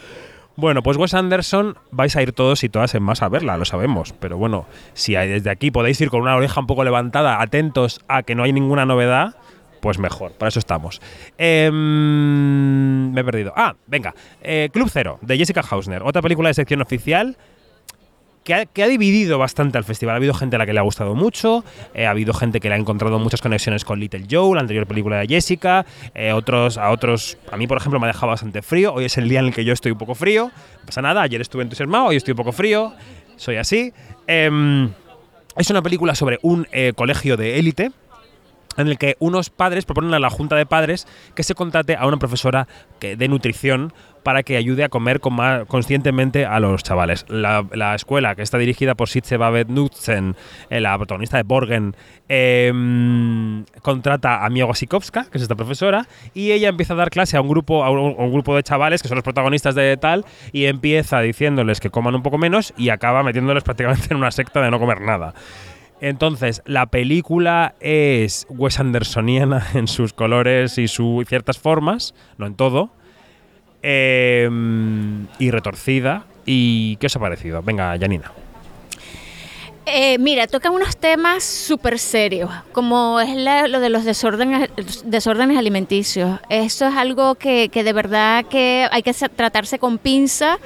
Bueno, 0.56 0.82
pues 0.82 0.96
Wes 0.96 1.14
Anderson 1.14 1.76
vais 1.92 2.16
a 2.16 2.22
ir 2.22 2.32
todos 2.32 2.64
y 2.64 2.68
todas 2.68 2.94
en 2.94 3.02
más 3.02 3.22
a 3.22 3.28
verla, 3.28 3.56
lo 3.56 3.64
sabemos. 3.64 4.12
Pero 4.18 4.38
bueno, 4.38 4.66
si 4.92 5.14
desde 5.14 5.50
aquí 5.50 5.70
podéis 5.70 6.00
ir 6.00 6.10
con 6.10 6.22
una 6.22 6.34
oreja 6.34 6.60
un 6.60 6.66
poco 6.66 6.82
levantada, 6.82 7.40
atentos 7.40 8.00
a 8.08 8.22
que 8.24 8.34
no 8.34 8.42
hay 8.42 8.52
ninguna 8.52 8.84
novedad, 8.84 9.36
pues 9.80 9.98
mejor, 9.98 10.32
para 10.32 10.48
eso 10.48 10.58
estamos. 10.58 11.00
Em, 11.36 13.12
me 13.12 13.20
he 13.20 13.24
perdido. 13.24 13.52
Ah, 13.54 13.76
venga. 13.86 14.14
Eh, 14.42 14.68
Club 14.72 14.88
Cero, 14.90 15.18
de 15.22 15.36
Jessica 15.36 15.62
Hausner. 15.68 16.02
Otra 16.02 16.22
película 16.22 16.48
de 16.48 16.54
sección 16.54 16.82
oficial 16.82 17.36
que 18.48 18.82
ha, 18.82 18.88
dividido 18.88 19.38
bastante 19.38 19.76
al 19.76 19.84
festival. 19.84 20.14
Ha 20.14 20.16
habido 20.16 20.32
gente 20.32 20.56
a 20.56 20.58
la 20.58 20.64
que 20.66 20.72
le 20.72 20.78
ha 20.78 20.82
gustado 20.82 21.14
mucho, 21.14 21.64
eh, 21.92 22.06
ha 22.06 22.10
habido 22.10 22.32
gente 22.32 22.60
que 22.60 22.68
le 22.68 22.74
ha 22.74 22.78
encontrado 22.78 23.18
muchas 23.18 23.42
conexiones 23.42 23.84
con 23.84 24.00
Little 24.00 24.24
Joe, 24.28 24.54
la 24.54 24.62
anterior 24.62 24.86
película 24.86 25.18
de 25.18 25.26
Jessica, 25.26 25.84
eh, 26.14 26.32
otros, 26.32 26.78
a 26.78 26.90
otros, 26.90 27.36
a 27.52 27.58
mí 27.58 27.66
por 27.66 27.76
ejemplo 27.76 28.00
me 28.00 28.06
ha 28.06 28.08
dejado 28.08 28.28
bastante 28.28 28.62
frío, 28.62 28.94
hoy 28.94 29.04
es 29.04 29.18
el 29.18 29.28
día 29.28 29.40
en 29.40 29.46
el 29.46 29.54
que 29.54 29.64
yo 29.64 29.74
estoy 29.74 29.92
un 29.92 29.98
poco 29.98 30.14
frío, 30.14 30.46
no 30.46 30.86
pasa 30.86 31.02
nada, 31.02 31.20
ayer 31.20 31.40
estuve 31.42 31.62
entusiasmado, 31.62 32.06
hoy 32.06 32.16
estoy 32.16 32.32
un 32.32 32.38
poco 32.38 32.52
frío, 32.52 32.94
soy 33.36 33.56
así. 33.56 33.92
Em, 34.26 34.90
es 35.56 35.70
una 35.70 35.82
película 35.82 36.14
sobre 36.14 36.38
un 36.42 36.66
eh, 36.72 36.92
colegio 36.96 37.36
de 37.36 37.58
élite, 37.58 37.92
en 38.78 38.88
el 38.88 38.96
que 38.96 39.16
unos 39.18 39.50
padres 39.50 39.84
proponen 39.84 40.14
a 40.14 40.18
la 40.18 40.30
junta 40.30 40.56
de 40.56 40.64
padres 40.64 41.06
que 41.34 41.42
se 41.42 41.54
contrate 41.54 41.96
a 41.96 42.06
una 42.06 42.16
profesora 42.16 42.66
de 43.00 43.28
nutrición 43.28 43.92
para 44.22 44.42
que 44.42 44.56
ayude 44.56 44.84
a 44.84 44.88
comer 44.88 45.20
con 45.20 45.34
más 45.34 45.64
conscientemente 45.66 46.44
a 46.44 46.60
los 46.60 46.82
chavales. 46.82 47.24
La, 47.28 47.64
la 47.72 47.94
escuela, 47.94 48.34
que 48.34 48.42
está 48.42 48.58
dirigida 48.58 48.94
por 48.94 49.08
Sitze 49.08 49.36
Babette 49.36 49.68
Knudsen, 49.68 50.36
eh, 50.70 50.80
la 50.80 50.96
protagonista 50.96 51.38
de 51.38 51.44
Borgen, 51.44 51.96
em, 52.28 53.64
contrata 53.80 54.44
a 54.44 54.50
Mia 54.50 54.66
Wasikowska, 54.66 55.26
que 55.30 55.38
es 55.38 55.42
esta 55.42 55.54
profesora, 55.54 56.06
y 56.34 56.52
ella 56.52 56.68
empieza 56.68 56.92
a 56.92 56.96
dar 56.96 57.10
clase 57.10 57.36
a 57.36 57.40
un 57.40 57.48
grupo, 57.48 57.84
a 57.84 57.90
un 57.90 58.32
grupo 58.32 58.54
de 58.54 58.62
chavales 58.62 59.02
que 59.02 59.08
son 59.08 59.16
los 59.16 59.24
protagonistas 59.24 59.74
de 59.74 59.96
tal, 59.96 60.24
y 60.52 60.66
empieza 60.66 61.20
diciéndoles 61.20 61.80
que 61.80 61.90
coman 61.90 62.14
un 62.14 62.22
poco 62.22 62.38
menos 62.38 62.74
y 62.76 62.90
acaba 62.90 63.22
metiéndoles 63.22 63.64
prácticamente 63.64 64.08
en 64.10 64.18
una 64.18 64.30
secta 64.30 64.60
de 64.60 64.70
no 64.70 64.78
comer 64.78 65.00
nada. 65.00 65.32
Entonces, 66.00 66.62
la 66.64 66.86
película 66.86 67.74
es 67.80 68.46
Wes 68.48 68.78
Andersoniana 68.78 69.66
en 69.74 69.88
sus 69.88 70.12
colores 70.12 70.78
y 70.78 70.88
sus 70.88 71.26
ciertas 71.26 71.58
formas, 71.58 72.14
no 72.36 72.46
en 72.46 72.54
todo, 72.54 72.90
eh, 73.82 74.48
y 75.38 75.50
retorcida. 75.50 76.24
¿Y 76.46 76.96
qué 76.96 77.06
os 77.06 77.16
ha 77.16 77.20
parecido? 77.20 77.62
Venga, 77.62 77.96
Janina. 77.98 78.32
Eh, 79.90 80.18
mira, 80.18 80.46
tocan 80.46 80.74
unos 80.74 80.98
temas 80.98 81.42
súper 81.42 81.98
serios, 81.98 82.50
como 82.72 83.20
es 83.20 83.30
lo 83.70 83.80
de 83.80 83.88
los 83.88 84.04
desórdenes, 84.04 85.58
alimenticios. 85.58 86.40
Eso 86.50 86.86
es 86.86 86.94
algo 86.94 87.36
que, 87.36 87.70
que 87.70 87.82
de 87.84 87.94
verdad 87.94 88.44
que 88.44 88.86
hay 88.90 89.02
que 89.02 89.14
tratarse 89.14 89.78
con 89.78 89.96
pinza. 89.96 90.58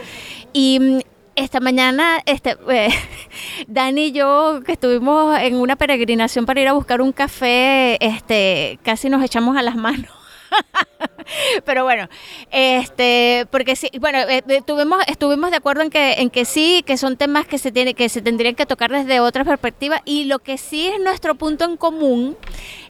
Y 0.52 0.78
mm, 0.80 1.11
esta 1.36 1.60
mañana, 1.60 2.18
este, 2.26 2.56
eh, 2.70 2.88
Dani 3.66 4.06
y 4.06 4.12
yo, 4.12 4.60
que 4.64 4.72
estuvimos 4.72 5.38
en 5.38 5.56
una 5.56 5.76
peregrinación 5.76 6.46
para 6.46 6.60
ir 6.60 6.68
a 6.68 6.72
buscar 6.72 7.00
un 7.00 7.12
café, 7.12 7.98
este, 8.04 8.78
casi 8.82 9.08
nos 9.08 9.22
echamos 9.24 9.56
a 9.56 9.62
las 9.62 9.76
manos. 9.76 10.10
Pero 11.64 11.84
bueno, 11.84 12.08
este, 12.50 13.46
porque 13.50 13.74
sí, 13.74 13.88
bueno, 13.98 14.18
eh, 14.18 14.42
eh, 14.46 14.60
tuvimos, 14.66 15.02
estuvimos 15.06 15.50
de 15.50 15.56
acuerdo 15.56 15.82
en 15.82 15.88
que, 15.88 16.14
en 16.14 16.28
que 16.28 16.44
sí, 16.44 16.82
que 16.86 16.98
son 16.98 17.16
temas 17.16 17.46
que 17.46 17.56
se 17.56 17.72
tiene, 17.72 17.94
que 17.94 18.10
se 18.10 18.20
tendrían 18.20 18.54
que 18.54 18.66
tocar 18.66 18.90
desde 18.90 19.20
otra 19.20 19.44
perspectiva. 19.44 20.02
Y 20.04 20.24
lo 20.24 20.40
que 20.40 20.58
sí 20.58 20.88
es 20.88 21.00
nuestro 21.00 21.36
punto 21.36 21.64
en 21.64 21.78
común 21.78 22.36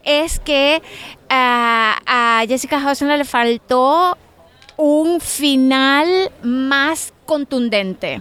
es 0.03 0.41
que 0.41 0.83
a 1.29 2.45
Jessica 2.49 2.83
Hausner 2.83 3.19
le 3.19 3.25
faltó 3.25 4.19
un 4.77 5.21
final 5.21 6.33
más 6.43 7.13
contundente, 7.25 8.21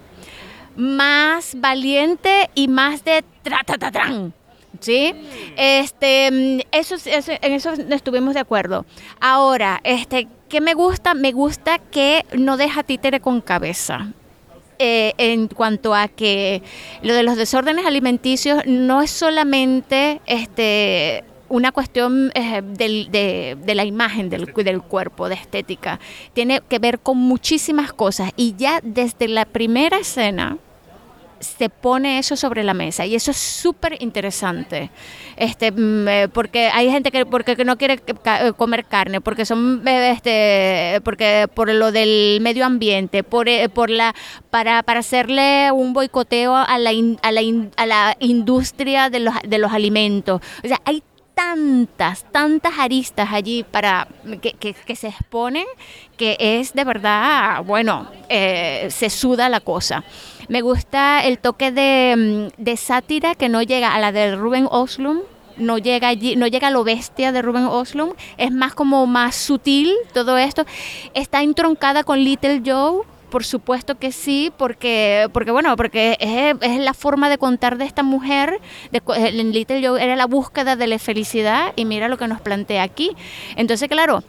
más 0.76 1.54
valiente 1.60 2.50
y 2.56 2.68
más 2.68 3.04
de 3.04 3.24
tra 3.44 3.62
ta 3.66 3.78
tran. 3.92 4.34
¿Sí? 4.80 5.14
Este, 5.58 6.30
mm, 6.32 6.60
eso, 6.72 6.96
eso- 6.96 7.32
en 7.42 7.54
eso 7.54 7.72
estuvimos 7.74 8.34
de 8.34 8.40
acuerdo. 8.40 8.86
Ahora, 9.20 9.80
este, 9.84 10.28
¿qué 10.50 10.60
me 10.62 10.74
gusta? 10.74 11.14
Me 11.14 11.32
gusta 11.34 11.78
que 11.78 12.26
no 12.34 12.58
deja 12.58 12.82
títere 12.84 13.20
con 13.20 13.42
cabeza. 13.42 14.08
Eh, 14.80 15.14
en 15.20 15.48
cuanto 15.48 15.94
a 15.94 16.08
que 16.08 16.64
lo 17.04 17.14
de 17.14 17.22
los 17.22 17.36
desórdenes 17.38 17.86
alimenticios 17.86 18.64
no 18.66 19.04
es 19.04 19.12
solamente 19.12 20.20
este 20.26 21.24
una 21.52 21.72
cuestión 21.72 22.32
eh, 22.34 22.62
del- 22.64 23.12
de, 23.12 23.58
de 23.64 23.76
la 23.76 23.86
imagen 23.86 24.30
del, 24.30 24.46
del 24.54 24.82
cuerpo, 24.82 25.30
de 25.30 25.36
estética. 25.36 26.00
Tiene 26.34 26.62
que 26.68 26.80
ver 26.80 27.00
con 27.00 27.18
muchísimas 27.18 27.94
cosas. 27.94 28.32
Y 28.36 28.56
ya 28.58 28.80
desde 28.82 29.28
la 29.28 29.46
primera 29.46 29.98
escena, 30.00 30.58
se 31.40 31.70
pone 31.70 32.20
eso 32.20 32.36
sobre 32.36 32.64
la 32.64 32.76
mesa 32.76 33.04
y 33.08 33.16
eso 33.16 33.32
es 33.32 33.38
súper 33.38 33.98
interesante 34.00 34.92
este 35.38 35.72
mm, 35.72 36.08
eh, 36.08 36.28
porque 36.32 36.68
hay 36.72 36.92
gente 36.92 37.10
que 37.10 37.26
porque 37.26 37.56
que 37.56 37.66
no 37.66 37.80
quiere 37.80 38.00
eh, 38.06 38.52
comer 38.56 38.86
carne 38.86 39.22
porque 39.22 39.44
son 39.44 39.82
este 39.88 41.02
porque 41.04 41.48
por 41.52 41.74
lo 41.74 41.92
del 41.92 42.38
medio 42.42 42.64
ambiente 42.64 43.24
por 43.24 43.48
por 43.74 43.90
la 43.90 44.14
para, 44.52 44.84
para 44.84 45.00
hacerle 45.00 45.72
un 45.72 45.94
boicoteo 45.94 46.56
a 46.56 46.78
la 46.78 46.94
in- 46.94 47.18
a 47.24 47.32
la, 47.32 47.42
in- 47.42 47.72
a 47.76 47.88
la 47.88 48.16
industria 48.20 49.10
de 49.10 49.22
los 49.22 49.34
de 49.44 49.58
los 49.58 49.72
alimentos 49.72 50.42
o 50.64 50.68
sea 50.68 50.80
hay 50.86 51.02
tantas, 51.42 52.24
tantas 52.32 52.78
aristas 52.78 53.30
allí 53.32 53.64
para 53.64 54.08
que, 54.42 54.96
se 54.96 55.08
exponen 55.08 55.66
que 56.18 56.38
es 56.40 56.74
de 56.74 56.84
verdad, 56.84 57.64
bueno, 57.66 58.08
eh, 58.30 58.88
se 58.92 59.10
suda 59.10 59.50
la 59.50 59.60
cosa. 59.60 60.04
Me 60.50 60.62
gusta 60.62 61.26
el 61.26 61.40
toque 61.40 61.72
de, 61.72 62.52
mm, 62.58 62.62
de 62.62 62.78
sátira 62.78 63.36
que 63.36 63.50
no 63.50 63.64
llega 63.64 63.96
a 63.96 64.00
la 64.00 64.12
de 64.12 64.36
Ruben 64.36 64.68
Oslum. 64.70 65.22
No 65.58 65.78
llega 65.78 66.08
allí, 66.08 66.36
no 66.36 66.48
llega 66.48 66.70
a 66.70 66.72
lo 66.72 66.84
bestia 66.84 67.32
de 67.32 67.42
Ruben 67.42 67.66
Oslum, 67.66 68.14
es 68.38 68.52
más 68.52 68.74
como 68.74 69.06
más 69.06 69.36
sutil 69.36 69.94
todo 70.14 70.38
esto. 70.38 70.66
Está 71.14 71.44
entroncada 71.44 72.04
con 72.04 72.24
Little 72.24 72.62
Joe, 72.66 73.04
por 73.32 73.44
supuesto 73.44 73.98
que 73.98 74.12
sí, 74.12 74.52
porque, 74.58 75.28
porque 75.34 75.50
bueno, 75.50 75.76
porque 75.76 76.18
es, 76.20 76.80
la 76.80 76.94
forma 76.94 77.30
de 77.30 77.40
contar 77.40 77.80
de 77.80 77.86
esta 77.86 78.04
mujer. 78.04 78.60
De, 78.92 79.02
cu- 79.02 79.14
en 79.14 79.52
Little 79.52 79.88
Joe 79.88 80.04
era 80.04 80.16
la 80.16 80.28
búsqueda 80.28 80.76
de 80.76 80.86
la 80.86 81.00
felicidad 81.00 81.74
y 81.76 81.86
mira 81.86 82.08
lo 82.10 82.18
que 82.20 82.28
nos 82.28 82.42
plantea 82.42 82.84
aquí. 82.84 83.12
Entonces, 83.56 83.90
claro, 83.90 84.24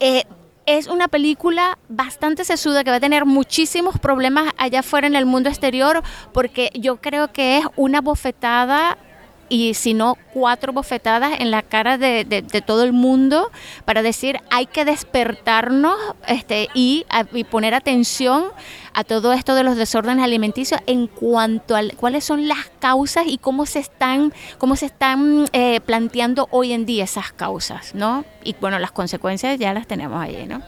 eh, 0.00 0.24
es 0.64 0.88
una 0.88 1.06
película 1.06 1.78
bastante 1.88 2.44
sesuda 2.44 2.82
que 2.82 2.90
va 2.90 2.96
a 2.96 3.00
tener 3.00 3.24
muchísimos 3.24 4.00
problemas 4.00 4.52
allá 4.58 4.80
afuera 4.80 5.06
en 5.06 5.14
el 5.14 5.24
mundo 5.24 5.48
exterior 5.48 6.02
porque 6.32 6.70
yo 6.74 6.96
creo 6.96 7.32
que 7.32 7.58
es 7.58 7.66
una 7.76 8.00
bofetada 8.00 8.98
y 9.48 9.74
si 9.74 9.94
no 9.94 10.16
cuatro 10.32 10.72
bofetadas 10.72 11.40
en 11.40 11.50
la 11.50 11.62
cara 11.62 11.98
de, 11.98 12.24
de- 12.24 12.42
de 12.42 12.62
todo 12.62 12.82
el 12.84 12.92
mundo 12.92 13.50
para 13.84 14.02
decir 14.02 14.38
hay 14.50 14.66
que 14.66 14.84
despertarnos 14.84 15.94
este, 16.26 16.68
y, 16.74 17.04
a- 17.08 17.24
y 17.32 17.44
poner 17.44 17.74
atención 17.74 18.44
a 18.92 19.04
todo 19.04 19.32
esto 19.32 19.54
de 19.54 19.62
los 19.62 19.76
desórdenes 19.76 20.24
alimenticios 20.24 20.80
en 20.86 21.06
cuanto 21.06 21.76
a 21.76 21.82
cuáles 21.96 22.24
son 22.24 22.48
las 22.48 22.70
causas 22.80 23.24
y 23.26 23.38
cómo 23.38 23.66
se 23.66 23.78
están 23.78 24.32
cómo 24.58 24.74
se 24.76 24.86
están 24.86 25.46
eh, 25.52 25.80
planteando 25.80 26.48
hoy 26.50 26.72
en 26.72 26.86
día 26.86 27.04
esas 27.04 27.32
causas, 27.32 27.94
¿no? 27.94 28.24
Y 28.42 28.54
bueno, 28.60 28.78
las 28.78 28.92
consecuencias 28.92 29.58
ya 29.58 29.72
las 29.74 29.86
tenemos 29.86 30.22
allí, 30.22 30.46
¿no? 30.46 30.62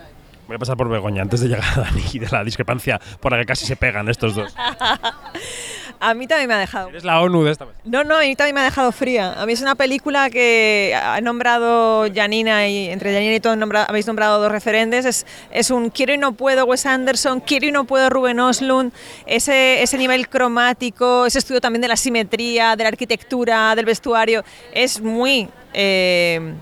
Voy 0.47 0.57
a 0.57 0.59
pasar 0.59 0.77
por 0.79 0.89
Begoña 0.89 1.21
antes 1.23 1.41
de 1.41 1.49
llegar 1.49 1.65
a 1.79 1.81
Dani 1.83 2.03
y 2.13 2.19
de 2.19 2.29
la 2.31 2.43
discrepancia 2.45 2.99
por 3.21 3.33
la 3.33 3.39
que 3.39 3.45
casi 3.47 3.67
se 3.67 3.77
pegan 3.77 4.09
estos 4.09 4.35
dos. 4.35 4.55
A 6.01 6.15
mí 6.15 6.27
también 6.27 6.49
me 6.49 6.55
ha 6.55 6.59
dejado. 6.59 6.89
Eres 6.91 7.05
la 7.05 7.21
ONU 7.21 7.43
de 7.45 7.51
esta 7.53 7.65
vez. 7.65 7.75
No, 7.85 8.05
no, 8.05 8.17
a 8.17 8.21
mí 8.21 8.37
también 8.37 8.55
me 8.55 8.61
ha 8.61 8.65
dejado 8.65 8.93
fría. 8.93 9.33
A 9.41 9.47
mí 9.47 9.53
es 9.53 9.61
una 9.63 9.75
película 9.75 10.31
que 10.31 10.97
ha 11.01 11.21
nombrado 11.21 12.07
Janina 12.15 12.69
y 12.69 12.89
entre 12.89 13.13
Janina 13.13 13.35
y 13.35 13.41
tú 13.41 13.49
han 13.49 13.59
nombrado- 13.59 13.87
habéis 13.89 14.07
nombrado 14.07 14.41
dos 14.41 14.53
referentes. 14.53 15.05
Es, 15.05 15.27
es 15.51 15.71
un 15.71 15.91
quiero 15.91 16.15
y 16.15 16.19
no 16.19 16.33
puedo 16.33 16.65
Wes 16.67 16.87
Anderson, 16.87 17.41
quiero 17.41 17.67
y 17.67 17.73
no 17.73 17.85
puedo 17.85 18.09
Ruben 18.11 18.39
Oslund. 18.39 18.93
Ese, 19.27 19.83
ese 19.83 19.99
nivel 19.99 20.29
cromático, 20.29 21.27
ese 21.27 21.39
estudio 21.41 21.61
también 21.61 21.83
de 21.83 21.89
la 21.89 21.97
simetría, 21.97 22.77
de 22.77 22.85
la 22.85 22.89
arquitectura, 22.89 23.75
del 23.75 23.85
vestuario, 23.85 24.45
es 24.73 25.01
muy 25.01 25.49
eh, 25.75 26.55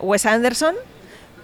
Wes 0.00 0.26
Anderson 0.26 0.74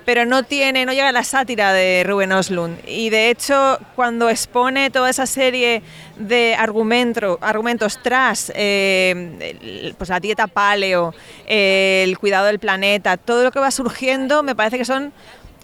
pero 0.07 0.25
no 0.25 0.45
tiene, 0.45 0.87
no 0.87 0.93
llega 0.93 1.09
a 1.09 1.13
la 1.13 1.25
sátira 1.25 1.73
de 1.73 2.05
Ruben 2.07 2.31
Oslund. 2.31 2.79
Y 2.87 3.11
de 3.11 3.29
hecho, 3.29 3.79
cuando 3.97 4.31
expone 4.31 4.89
toda 4.91 5.11
esa 5.11 5.27
serie 5.27 5.83
de 6.17 6.55
argumento, 6.55 7.39
argumentos 7.43 8.01
tras 8.01 8.53
eh, 8.55 9.93
pues 9.99 10.09
la 10.09 10.21
dieta 10.21 10.47
paleo, 10.47 11.13
eh, 11.49 12.05
el 12.07 12.17
cuidado 12.19 12.47
del 12.47 12.61
planeta, 12.61 13.17
todo 13.17 13.43
lo 13.43 13.51
que 13.51 13.59
va 13.59 13.73
surgiendo, 13.73 14.45
me 14.45 14.55
parece 14.55 14.79
que 14.79 14.85
son 14.85 15.13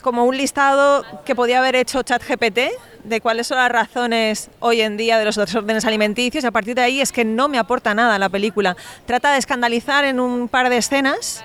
como 0.03 0.25
un 0.25 0.37
listado 0.37 1.05
que 1.25 1.37
podía 1.37 1.61
haber 1.61 1.77
hecho 1.77 2.03
ChatGPT 2.03 2.59
de 3.05 3.21
cuáles 3.21 3.47
son 3.47 3.59
las 3.59 3.71
razones 3.71 4.51
hoy 4.59 4.81
en 4.81 4.97
día 4.97 5.19
de 5.19 5.25
los 5.25 5.37
desórdenes 5.37 5.85
alimenticios. 5.85 6.43
Y 6.43 6.47
a 6.49 6.51
partir 6.51 6.75
de 6.75 6.83
ahí 6.83 7.01
es 7.01 7.13
que 7.13 7.25
no 7.25 7.47
me 7.47 7.59
aporta 7.59 7.95
nada 7.95 8.19
la 8.19 8.29
película. 8.29 8.77
Trata 9.07 9.33
de 9.33 9.39
escandalizar 9.39 10.05
en 10.05 10.19
un 10.19 10.49
par 10.49 10.69
de 10.69 10.79
escenas 10.79 11.45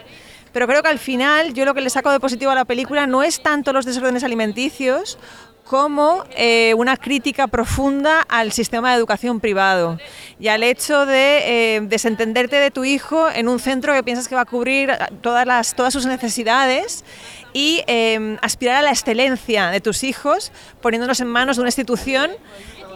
pero 0.58 0.66
creo 0.66 0.82
que 0.82 0.90
al 0.90 0.98
final 0.98 1.54
yo 1.54 1.66
lo 1.66 1.76
que 1.76 1.82
le 1.82 1.90
saco 1.92 2.12
de 2.12 2.20
positivo 2.20 2.50
a 2.50 2.56
la 2.56 2.66
película 2.66 3.06
no 3.06 3.22
es 3.22 3.44
tanto 3.44 3.74
los 3.74 3.86
desórdenes 3.86 4.24
alimenticios 4.24 5.20
como 5.64 6.24
eh, 6.36 6.74
una 6.76 6.98
crítica 6.98 7.46
profunda 7.46 8.22
al 8.22 8.52
sistema 8.52 8.90
de 8.90 8.98
educación 8.98 9.40
privado 9.40 10.00
y 10.40 10.48
al 10.48 10.64
hecho 10.64 11.06
de 11.06 11.76
eh, 11.76 11.82
desentenderte 11.82 12.56
de 12.56 12.72
tu 12.72 12.86
hijo 12.86 13.30
en 13.30 13.50
un 13.50 13.60
centro 13.60 13.94
que 13.94 14.02
piensas 14.02 14.28
que 14.28 14.34
va 14.34 14.42
a 14.42 14.46
cubrir 14.46 14.90
todas, 15.22 15.46
las, 15.46 15.76
todas 15.76 15.94
sus 15.94 16.08
necesidades 16.08 17.06
y 17.54 17.84
eh, 17.86 18.40
aspirar 18.42 18.78
a 18.78 18.82
la 18.82 18.90
excelencia 18.90 19.68
de 19.68 19.80
tus 19.80 20.04
hijos 20.04 20.52
poniéndolos 20.82 21.20
en 21.20 21.28
manos 21.28 21.58
de 21.58 21.62
una 21.62 21.70
institución 21.70 22.32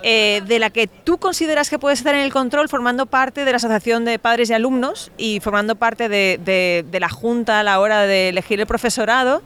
eh, 0.04 0.42
de 0.46 0.60
la 0.60 0.70
que 0.70 0.88
tú 0.88 1.18
consideras 1.18 1.70
que 1.70 1.80
puedes 1.80 2.00
estar 2.00 2.16
en 2.16 2.22
el 2.22 2.32
control 2.32 2.70
formando 2.70 3.06
parte 3.06 3.46
de 3.46 3.52
la 3.52 3.58
Asociación 3.58 4.06
de 4.06 4.20
Padres 4.20 4.50
y 4.50 4.54
Alumnos 4.54 5.12
y 5.18 5.40
formando 5.40 5.76
parte 5.76 6.10
de, 6.10 6.86
la 6.92 7.10
Junta 7.10 7.60
a 7.60 7.64
la 7.64 7.80
hora 7.80 8.02
de 8.02 8.30
elegir 8.30 8.60
el 8.60 8.68
profesorado, 8.68 9.42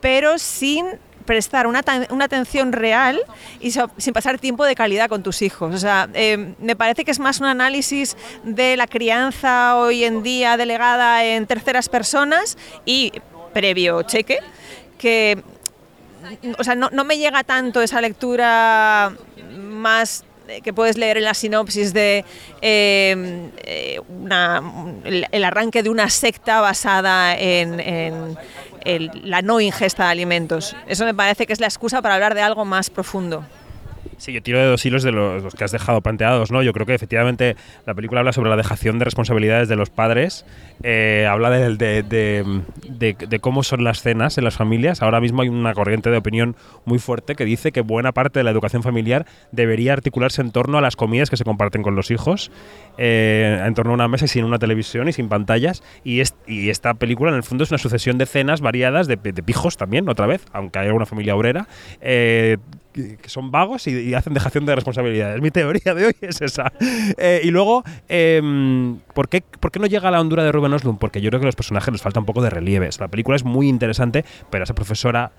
pero 0.00 0.38
sin 0.38 0.86
prestar 1.24 1.66
una, 1.66 1.82
una 2.10 2.24
atención 2.24 2.72
real 2.72 3.20
y 3.60 3.70
sin 3.70 4.14
pasar 4.14 4.38
tiempo 4.38 4.64
de 4.64 4.74
calidad 4.74 5.08
con 5.08 5.22
tus 5.22 5.42
hijos. 5.42 5.74
O 5.74 5.78
sea, 5.78 6.08
eh, 6.14 6.54
me 6.58 6.76
parece 6.76 7.04
que 7.04 7.10
es 7.10 7.18
más 7.18 7.40
un 7.40 7.46
análisis 7.46 8.16
de 8.42 8.76
la 8.76 8.86
crianza 8.86 9.76
hoy 9.76 10.04
en 10.04 10.22
día 10.22 10.56
delegada 10.56 11.24
en 11.24 11.46
terceras 11.46 11.88
personas 11.88 12.58
y 12.84 13.12
previo 13.52 14.02
cheque, 14.02 14.38
que 14.98 15.42
o 16.58 16.64
sea, 16.64 16.74
no, 16.74 16.90
no 16.90 17.04
me 17.04 17.18
llega 17.18 17.44
tanto 17.44 17.80
esa 17.80 18.00
lectura 18.00 19.12
más 19.80 20.24
eh, 20.48 20.60
que 20.62 20.72
puedes 20.72 20.96
leer 20.96 21.16
en 21.16 21.24
la 21.24 21.34
sinopsis 21.34 21.92
de 21.92 22.24
eh, 22.62 23.50
eh, 23.64 24.00
una- 24.08 24.62
el, 25.04 25.44
arranque 25.44 25.82
de 25.82 25.90
una 25.90 26.08
secta 26.10 26.60
basada 26.60 27.36
en, 27.36 27.80
en 27.80 28.36
el- 28.84 29.10
la 29.24 29.42
no 29.42 29.60
ingesta 29.60 30.04
de 30.04 30.10
alimentos. 30.10 30.76
Eso 30.86 31.04
me 31.04 31.14
parece 31.14 31.46
que 31.46 31.52
es 31.52 31.60
la 31.60 31.66
excusa 31.66 32.00
para 32.02 32.14
hablar 32.14 32.34
de 32.34 32.42
algo 32.42 32.64
más 32.64 32.90
profundo. 32.90 33.44
Sí, 34.16 34.32
yo 34.32 34.42
tiro 34.42 34.58
de 34.58 34.66
dos 34.66 34.84
hilos 34.84 35.02
de 35.02 35.12
los, 35.12 35.42
los 35.42 35.54
que 35.54 35.64
has 35.64 35.72
dejado 35.72 36.00
planteados, 36.00 36.50
¿no? 36.50 36.62
Yo 36.62 36.72
creo 36.72 36.84
que 36.86 36.94
efectivamente 36.94 37.56
la 37.86 37.94
película 37.94 38.20
habla 38.20 38.32
sobre 38.32 38.50
la 38.50 38.56
dejación 38.56 38.98
de 38.98 39.04
responsabilidades 39.06 39.68
de 39.68 39.76
los 39.76 39.90
padres, 39.90 40.44
eh, 40.82 41.26
habla 41.28 41.50
de, 41.50 41.76
de- 41.76 42.02
de- 42.02 43.14
de- 43.14 43.38
cómo 43.40 43.62
son 43.62 43.82
las 43.84 44.02
cenas 44.02 44.36
en 44.38 44.44
las 44.44 44.56
familias. 44.56 45.00
Ahora 45.02 45.20
mismo 45.20 45.42
hay 45.42 45.48
una 45.48 45.72
corriente 45.74 46.10
de 46.10 46.18
opinión 46.18 46.54
muy 46.84 46.98
fuerte 46.98 47.34
que 47.34 47.44
dice 47.44 47.72
que 47.72 47.80
buena 47.80 48.12
parte 48.12 48.38
de 48.40 48.44
la 48.44 48.50
educación 48.50 48.82
familiar 48.82 49.26
debería 49.52 49.92
articularse 49.94 50.42
en 50.42 50.50
torno 50.50 50.78
a 50.78 50.80
las 50.80 50.96
comidas 50.96 51.30
que 51.30 51.36
se 51.36 51.44
comparten 51.44 51.82
con 51.82 51.94
los 51.96 52.10
hijos, 52.10 52.50
eh, 52.98 53.62
en 53.66 53.74
torno 53.74 53.92
a 53.92 53.94
una 53.94 54.08
mesa 54.08 54.26
y 54.26 54.28
sin 54.28 54.44
una 54.44 54.58
televisión 54.58 55.08
y 55.08 55.12
sin 55.12 55.28
pantallas. 55.28 55.82
Y, 56.04 56.20
es- 56.20 56.34
y 56.46 56.68
esta 56.70 56.94
película 56.94 57.30
en 57.30 57.36
el 57.36 57.42
fondo 57.42 57.64
es 57.64 57.70
una 57.70 57.78
sucesión 57.78 58.18
de 58.18 58.26
cenas 58.26 58.60
variadas, 58.60 59.06
de 59.06 59.16
pijos 59.16 59.76
también, 59.76 60.08
otra 60.08 60.26
vez, 60.26 60.44
aunque 60.52 60.78
haya 60.78 60.92
una 60.92 61.06
familia 61.06 61.34
obrera. 61.36 61.66
eh, 62.00 62.58
que 63.20 63.28
son 63.28 63.50
vagos 63.50 63.86
y, 63.86 63.98
y 63.98 64.14
hacen 64.14 64.34
dejación 64.34 64.66
de 64.66 64.74
responsabilidades. 64.74 65.40
Mi 65.40 65.50
teoría 65.50 65.94
de 65.94 66.06
hoy 66.06 66.16
es 66.20 66.40
esa. 66.40 66.72
Eh, 67.18 67.40
y 67.44 67.50
luego, 67.50 67.82
em, 68.08 68.98
¿por, 69.14 69.28
qué, 69.28 69.42
por 69.42 69.70
qué 69.70 69.78
no 69.78 69.86
llega 69.86 70.08
a 70.08 70.10
la 70.10 70.20
hondura 70.20 70.44
de 70.44 70.52
Ruben 70.52 70.72
Oslund? 70.72 70.98
Porque 70.98 71.20
yo 71.20 71.30
creo 71.30 71.40
que 71.40 71.46
a 71.46 71.48
los 71.48 71.56
personajes 71.56 71.92
les 71.92 72.02
falta 72.02 72.20
un 72.20 72.26
poco 72.26 72.42
de 72.42 72.50
relieves. 72.50 73.00
La 73.00 73.08
película 73.08 73.36
es 73.36 73.44
muy 73.44 73.68
interesante, 73.68 74.24
pero 74.50 74.64
esa 74.64 74.74
profesora 74.74 75.32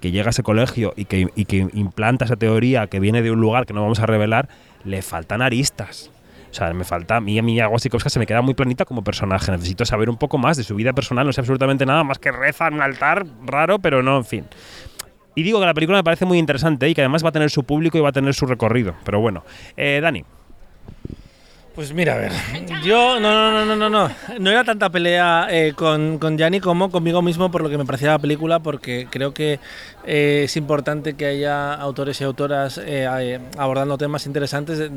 que 0.00 0.10
llega 0.10 0.28
a 0.28 0.30
ese 0.30 0.42
colegio 0.42 0.92
y 0.96 1.04
que, 1.04 1.28
y 1.34 1.44
que 1.44 1.68
implanta 1.72 2.24
esa 2.24 2.36
teoría 2.36 2.86
que 2.86 3.00
viene 3.00 3.22
de 3.22 3.30
un 3.30 3.40
lugar 3.40 3.66
que 3.66 3.72
no 3.72 3.82
vamos 3.82 4.00
a 4.00 4.06
revelar, 4.06 4.48
le 4.84 5.02
faltan 5.02 5.42
aristas. 5.42 6.10
O 6.54 6.56
sea, 6.56 6.72
me 6.72 6.84
falta, 6.84 7.16
a 7.16 7.20
mí, 7.20 7.36
a 7.36 7.42
mí 7.42 7.60
Wasikowska 7.60 8.08
se 8.08 8.20
me 8.20 8.26
queda 8.26 8.40
muy 8.40 8.54
planita 8.54 8.84
como 8.84 9.02
personaje. 9.02 9.50
Necesito 9.50 9.84
saber 9.84 10.08
un 10.08 10.16
poco 10.16 10.38
más 10.38 10.56
de 10.56 10.62
su 10.62 10.76
vida 10.76 10.92
personal. 10.92 11.26
No 11.26 11.32
sé 11.32 11.40
absolutamente 11.40 11.84
nada 11.84 12.04
más 12.04 12.20
que 12.20 12.30
reza 12.30 12.68
en 12.68 12.74
un 12.74 12.82
altar 12.82 13.26
raro, 13.44 13.80
pero 13.80 14.04
no, 14.04 14.18
en 14.18 14.24
fin. 14.24 14.44
Y 15.34 15.42
digo 15.42 15.58
que 15.60 15.66
la 15.66 15.74
película 15.74 15.98
me 15.98 16.04
parece 16.04 16.24
muy 16.24 16.38
interesante 16.38 16.88
y 16.88 16.94
que 16.94 17.00
además 17.00 17.24
va 17.24 17.30
a 17.30 17.32
tener 17.32 17.50
su 17.50 17.64
público 17.64 17.98
y 17.98 18.00
va 18.00 18.10
a 18.10 18.12
tener 18.12 18.34
su 18.34 18.46
recorrido. 18.46 18.94
Pero 19.04 19.20
bueno, 19.20 19.44
eh, 19.76 20.00
Dani. 20.02 20.24
Pues 21.74 21.92
mira, 21.92 22.14
a 22.14 22.18
ver, 22.18 22.30
yo 22.84 23.18
no, 23.18 23.50
no, 23.50 23.64
no, 23.64 23.74
no, 23.74 23.90
no, 23.90 24.08
no, 24.38 24.50
era 24.52 24.62
tanta 24.62 24.90
pelea 24.90 25.48
eh, 25.50 25.72
con, 25.74 26.18
con 26.20 26.38
Gianni 26.38 26.60
como 26.60 26.88
conmigo 26.88 27.20
mismo 27.20 27.50
por 27.50 27.64
lo 27.64 27.68
que 27.68 27.76
me 27.76 27.84
parecía 27.84 28.10
la 28.10 28.20
película, 28.20 28.60
porque 28.60 29.08
creo 29.10 29.34
que 29.34 29.58
eh, 30.06 30.42
es 30.44 30.56
importante 30.56 31.14
que 31.14 31.26
haya 31.26 31.74
autores 31.74 32.20
y 32.20 32.24
autoras 32.24 32.80
abordando 33.58 33.98
temas 33.98 34.24
interesantes 34.26 34.88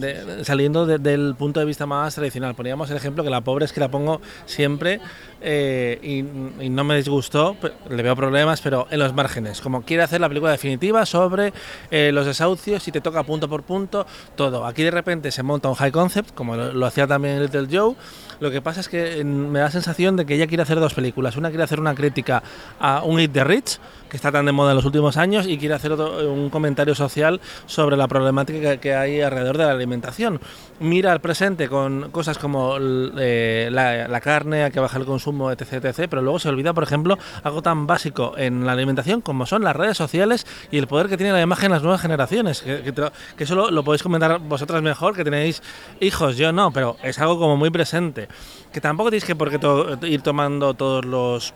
saliendo 0.43 0.85
de- 0.85 0.99
del 0.99 1.33
punto 1.35 1.59
de 1.59 1.65
vista 1.65 1.87
más 1.87 2.13
tradicional. 2.13 2.53
Poníamos 2.53 2.91
el 2.91 2.97
ejemplo 2.97 3.23
que 3.23 3.31
la 3.31 3.41
pobre 3.41 3.65
es 3.65 3.73
que 3.73 3.79
la 3.79 3.89
pongo 3.89 4.21
siempre 4.45 4.99
eh, 5.41 5.99
y, 6.01 6.69
no 6.69 6.83
me 6.83 6.95
disgustó, 6.95 7.55
le 7.89 8.03
veo 8.03 8.15
problemas, 8.15 8.61
pero 8.61 8.87
en 8.89 8.99
los 8.99 9.13
márgenes, 9.13 9.61
como 9.61 9.81
quiere 9.83 10.03
hacer 10.03 10.21
la 10.21 10.27
película 10.27 10.51
definitiva 10.51 11.05
sobre 11.05 11.53
eh, 11.91 12.11
los 12.13 12.25
desahucios 12.25 12.87
y 12.87 12.91
te 12.91 13.01
toca 13.01 13.23
punto 13.23 13.47
por 13.47 13.63
punto 13.63 14.05
todo. 14.35 14.65
Aquí 14.65 14.83
de 14.83 14.91
repente 14.91 15.31
se 15.31 15.43
monta 15.43 15.69
un 15.69 15.75
high 15.75 15.91
concept, 15.91 16.33
como 16.33 16.55
lo, 16.55 16.73
lo 16.73 16.85
hacía 16.85 17.07
también 17.07 17.41
Little 17.41 17.67
Joe. 17.71 17.95
Lo 18.39 18.51
que 18.51 18.61
pasa 18.61 18.81
es 18.81 18.89
que 18.89 19.23
me 19.23 19.59
da 19.59 19.65
la 19.65 19.71
sensación 19.71 20.15
de 20.15 20.25
que 20.25 20.35
ella 20.35 20.47
quiere 20.47 20.63
hacer 20.63 20.79
dos 20.79 20.93
películas. 20.93 21.37
Una 21.37 21.49
quiere 21.49 21.63
hacer 21.63 21.79
una 21.79 21.95
crítica 21.95 22.43
a 22.79 23.03
un 23.03 23.19
Hit 23.19 23.31
the 23.31 23.43
Rich, 23.43 23.79
que 24.09 24.15
está 24.15 24.31
tan 24.31 24.45
de 24.45 24.51
moda 24.51 24.71
en 24.71 24.77
los 24.77 24.85
últimos 24.85 25.17
años, 25.17 25.47
y 25.47 25.57
quiere 25.57 25.73
hacer 25.75 25.91
otro- 25.91 26.31
un 26.31 26.49
comentario 26.49 26.95
social 26.95 27.41
sobre 27.65 27.97
la 27.97 28.07
problemática 28.07 28.77
que, 28.77 28.95
hay 28.95 29.21
alrededor 29.21 29.57
de 29.57 29.65
la 29.65 29.71
alimentación. 29.71 30.39
Mira 30.79 31.11
al 31.11 31.19
presente 31.19 31.67
con 31.67 32.11
cosas 32.11 32.37
como 32.37 32.77
eh, 32.79 33.69
la, 33.71 34.21
carne, 34.21 34.63
a 34.63 34.69
que 34.69 34.79
baja 34.79 34.97
el 34.97 35.05
consumo, 35.05 35.51
etc, 35.51 35.85
etc. 35.85 36.07
Pero 36.09 36.21
luego 36.21 36.39
se 36.39 36.49
olvida, 36.49 36.73
por 36.73 36.83
ejemplo, 36.83 37.17
algo 37.43 37.61
tan 37.61 37.87
básico 37.87 38.33
en 38.37 38.65
la 38.65 38.73
alimentación 38.73 39.21
como 39.21 39.45
son 39.45 39.63
las 39.63 39.75
redes 39.75 39.97
sociales 39.97 40.45
y 40.71 40.77
el 40.77 40.87
poder 40.87 41.07
que 41.07 41.17
tiene 41.17 41.33
la 41.33 41.41
imagen 41.41 41.67
en 41.67 41.71
las 41.73 41.83
nuevas 41.83 42.01
generaciones. 42.01 42.61
Que, 42.61 42.93
eso 43.39 43.71
lo 43.71 43.83
podéis 43.83 44.03
comentar 44.03 44.39
vosotras 44.39 44.81
mejor, 44.81 45.15
que 45.15 45.23
tenéis 45.23 45.61
hijos, 45.99 46.37
yo 46.37 46.51
no, 46.51 46.71
pero 46.71 46.97
es 47.03 47.19
algo 47.19 47.39
como 47.39 47.57
muy 47.57 47.69
presente. 47.69 48.26
Que 48.71 48.81
tampoco 48.81 49.09
tenéis 49.09 49.25
que 49.25 49.35
por 49.35 49.49
qué 49.49 50.07
ir 50.07 50.21
tomando 50.21 50.73
todos 50.73 51.05
los 51.05 51.53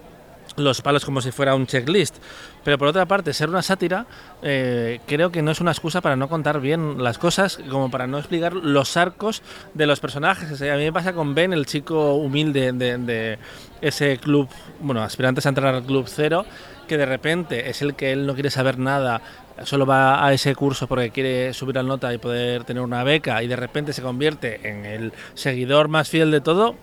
los 0.57 0.81
palos 0.81 1.05
como 1.05 1.21
si 1.21 1.31
fuera 1.31 1.55
un 1.55 1.67
checklist. 1.67 2.17
Pero 2.63 2.77
por 2.77 2.87
otra 2.87 3.05
parte, 3.05 3.33
ser 3.33 3.49
una 3.49 3.61
sátira 3.61 4.05
eh, 4.41 4.99
creo 5.07 5.31
que 5.31 5.41
no 5.41 5.51
es 5.51 5.61
una 5.61 5.71
excusa 5.71 6.01
para 6.01 6.15
no 6.15 6.29
contar 6.29 6.59
bien 6.59 7.03
las 7.03 7.17
cosas, 7.17 7.59
como 7.69 7.89
para 7.89 8.07
no 8.07 8.17
explicar 8.17 8.53
los 8.53 8.97
arcos 8.97 9.41
de 9.73 9.87
los 9.87 9.99
personajes. 9.99 10.61
A 10.61 10.75
mí 10.75 10.83
me 10.83 10.93
pasa 10.93 11.13
con 11.13 11.33
Ben, 11.33 11.53
el 11.53 11.65
chico 11.65 12.15
humilde 12.15 12.71
de, 12.73 12.97
de 12.97 13.39
ese 13.81 14.17
club, 14.17 14.47
bueno, 14.79 15.01
aspirantes 15.01 15.45
a 15.45 15.49
entrar 15.49 15.73
al 15.73 15.83
club 15.83 16.05
cero, 16.07 16.45
que 16.87 16.97
de 16.97 17.05
repente 17.05 17.69
es 17.69 17.81
el 17.81 17.95
que 17.95 18.11
él 18.11 18.27
no 18.27 18.33
quiere 18.33 18.51
saber 18.51 18.77
nada, 18.77 19.21
solo 19.65 19.85
va 19.85 20.25
a 20.25 20.33
ese 20.33 20.55
curso 20.55 20.87
porque 20.87 21.11
quiere 21.11 21.53
subir 21.53 21.75
la 21.75 21.83
nota 21.83 22.13
y 22.13 22.17
poder 22.17 22.63
tener 22.63 22.83
una 22.83 23.03
beca, 23.03 23.41
y 23.43 23.47
de 23.47 23.55
repente 23.55 23.93
se 23.93 24.01
convierte 24.01 24.67
en 24.67 24.85
el 24.85 25.13
seguidor 25.33 25.87
más 25.87 26.09
fiel 26.09 26.31
de 26.31 26.41
todo, 26.41 26.75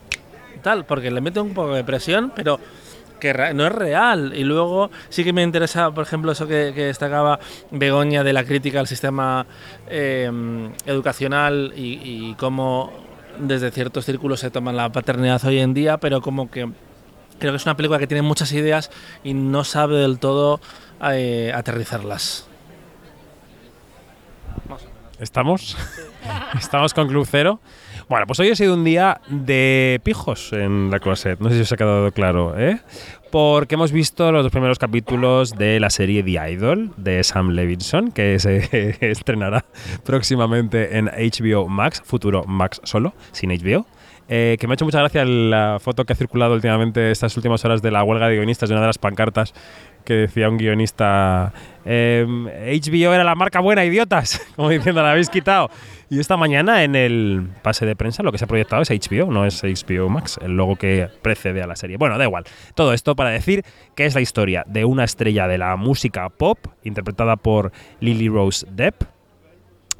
tal, 0.62 0.84
porque 0.84 1.10
le 1.10 1.20
mete 1.20 1.40
un 1.40 1.54
poco 1.54 1.74
de 1.74 1.84
presión, 1.84 2.32
pero 2.34 2.58
que 3.20 3.34
no 3.54 3.66
es 3.66 3.72
real. 3.72 4.32
Y 4.36 4.44
luego 4.44 4.90
sí 5.08 5.24
que 5.24 5.32
me 5.32 5.42
interesa, 5.42 5.90
por 5.90 6.04
ejemplo, 6.04 6.32
eso 6.32 6.46
que, 6.46 6.72
destacaba 6.72 7.40
Begoña 7.70 8.22
de 8.22 8.32
la 8.32 8.44
crítica 8.44 8.80
al 8.80 8.86
sistema 8.86 9.46
eh, 9.88 10.30
educacional 10.86 11.72
y, 11.76 12.00
y 12.02 12.34
cómo 12.38 12.92
desde 13.38 13.70
ciertos 13.70 14.04
círculos 14.04 14.40
se 14.40 14.50
toma 14.50 14.72
la 14.72 14.90
paternidad 14.90 15.44
hoy 15.44 15.58
en 15.58 15.74
día, 15.74 15.98
pero 15.98 16.20
como 16.20 16.50
que 16.50 16.68
creo 17.38 17.52
que 17.52 17.56
es 17.56 17.66
una 17.66 17.76
película 17.76 17.98
que 17.98 18.06
tiene 18.06 18.22
muchas 18.22 18.52
ideas 18.52 18.90
y 19.24 19.34
no 19.34 19.64
sabe 19.64 19.96
del 19.96 20.18
todo 20.18 20.60
eh, 21.12 21.52
aterrizarlas. 21.54 22.47
¿Estamos? 25.18 25.76
¿Estamos 26.58 26.94
con 26.94 27.08
Club 27.08 27.26
Cero? 27.28 27.60
Bueno, 28.08 28.26
pues 28.26 28.38
hoy 28.38 28.50
ha 28.50 28.56
sido 28.56 28.74
un 28.74 28.84
día 28.84 29.20
de 29.28 30.00
pijos 30.04 30.52
en 30.52 30.90
la 30.90 31.00
closet. 31.00 31.40
No 31.40 31.48
sé 31.50 31.56
si 31.56 31.62
os 31.62 31.72
ha 31.72 31.76
quedado 31.76 32.10
claro, 32.12 32.58
¿eh? 32.58 32.80
Porque 33.30 33.74
hemos 33.74 33.90
visto 33.90 34.30
los 34.30 34.44
dos 34.44 34.52
primeros 34.52 34.78
capítulos 34.78 35.56
de 35.56 35.80
la 35.80 35.90
serie 35.90 36.22
The 36.22 36.52
Idol 36.52 36.92
de 36.96 37.22
Sam 37.24 37.50
Levinson, 37.50 38.12
que 38.12 38.38
se 38.38 38.96
estrenará 39.10 39.64
próximamente 40.04 40.96
en 40.96 41.06
HBO 41.06 41.68
Max, 41.68 42.00
futuro 42.04 42.44
Max 42.44 42.80
solo, 42.84 43.12
sin 43.32 43.50
HBO. 43.50 43.86
Eh, 44.30 44.56
que 44.60 44.66
me 44.66 44.72
ha 44.72 44.74
hecho 44.74 44.84
mucha 44.84 44.98
gracia 44.98 45.24
la 45.24 45.78
foto 45.80 46.04
que 46.04 46.12
ha 46.12 46.16
circulado 46.16 46.52
últimamente 46.54 47.10
estas 47.10 47.34
últimas 47.38 47.64
horas 47.64 47.80
de 47.80 47.90
la 47.90 48.04
huelga 48.04 48.28
de 48.28 48.36
guionistas 48.36 48.68
de 48.68 48.74
una 48.74 48.82
de 48.82 48.88
las 48.88 48.98
pancartas 48.98 49.54
que 50.04 50.14
decía 50.14 50.50
un 50.50 50.58
guionista 50.58 51.52
em, 51.88 52.44
HBO 52.46 53.14
era 53.14 53.24
la 53.24 53.34
marca 53.34 53.60
buena, 53.60 53.84
idiotas, 53.84 54.40
como 54.56 54.68
diciendo, 54.68 55.02
la 55.02 55.12
habéis 55.12 55.30
quitado. 55.30 55.70
Y 56.10 56.20
esta 56.20 56.36
mañana 56.36 56.84
en 56.84 56.94
el 56.94 57.48
pase 57.62 57.86
de 57.86 57.96
prensa 57.96 58.22
lo 58.22 58.32
que 58.32 58.38
se 58.38 58.44
ha 58.44 58.48
proyectado 58.48 58.82
es 58.82 58.90
HBO, 58.90 59.30
no 59.30 59.44
es 59.44 59.62
HBO 59.62 60.08
Max, 60.08 60.38
el 60.42 60.56
logo 60.56 60.76
que 60.76 61.08
precede 61.22 61.62
a 61.62 61.66
la 61.66 61.76
serie. 61.76 61.96
Bueno, 61.96 62.18
da 62.18 62.24
igual. 62.24 62.44
Todo 62.74 62.92
esto 62.92 63.16
para 63.16 63.30
decir 63.30 63.64
que 63.94 64.06
es 64.06 64.14
la 64.14 64.20
historia 64.20 64.64
de 64.66 64.84
una 64.84 65.04
estrella 65.04 65.48
de 65.48 65.58
la 65.58 65.76
música 65.76 66.28
pop, 66.28 66.58
interpretada 66.84 67.36
por 67.36 67.72
Lily 68.00 68.28
Rose 68.28 68.66
Depp, 68.70 69.17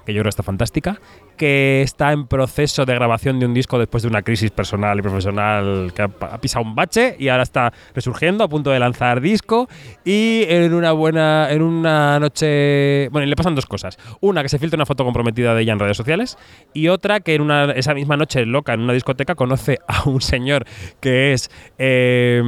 que 0.09 0.15
yo 0.15 0.23
creo 0.23 0.31
está 0.31 0.43
fantástica, 0.43 1.03
que 1.37 1.83
está 1.83 2.13
en 2.13 2.27
proceso 2.27 2.87
de 2.87 2.95
grabación 2.95 3.39
de 3.39 3.45
un 3.45 3.53
disco 3.53 3.79
después 3.79 4.03
de 4.03 4.09
una 4.09 4.23
crisis 4.23 4.51
personal 4.51 4.99
y 4.99 5.03
profesional 5.03 5.93
que 5.95 6.01
ha, 6.01 6.11
ha 6.33 6.41
pisado 6.41 6.65
un 6.65 6.75
bache 6.75 7.15
y 7.19 7.29
ahora 7.29 7.43
está 7.43 7.75
resurgiendo 7.95 8.43
a 8.43 8.49
punto 8.49 8.71
de 8.71 8.79
lanzar 8.79 9.21
disco. 9.21 9.69
Y 10.07 10.45
en 10.49 10.73
una 10.73 10.93
buena 10.93 11.49
en 11.51 11.61
una 11.61 12.19
noche 12.21 13.11
bueno 13.11 13.27
y 13.27 13.29
le 13.29 13.37
pasan 13.37 13.55
dos 13.55 13.67
cosas. 13.67 13.99
Una 14.23 14.43
que 14.43 14.49
se 14.49 14.59
filtra 14.59 14.79
una 14.79 14.87
foto 14.87 15.05
comprometida 15.05 15.55
de 15.55 15.61
ella 15.61 15.75
en 15.75 15.79
redes 15.79 15.99
sociales 15.99 16.39
y 16.73 16.89
otra 16.89 17.21
que 17.21 17.35
en 17.35 17.43
una 17.43 17.73
esa 17.73 17.93
misma 17.93 18.17
noche 18.17 18.47
loca 18.47 18.73
en 18.73 18.81
una 18.81 18.95
discoteca 18.95 19.35
conoce 19.35 19.77
a 19.89 20.09
un 20.09 20.23
señor 20.23 20.65
que 21.01 21.35
es 21.35 21.51
eh, 21.77 22.41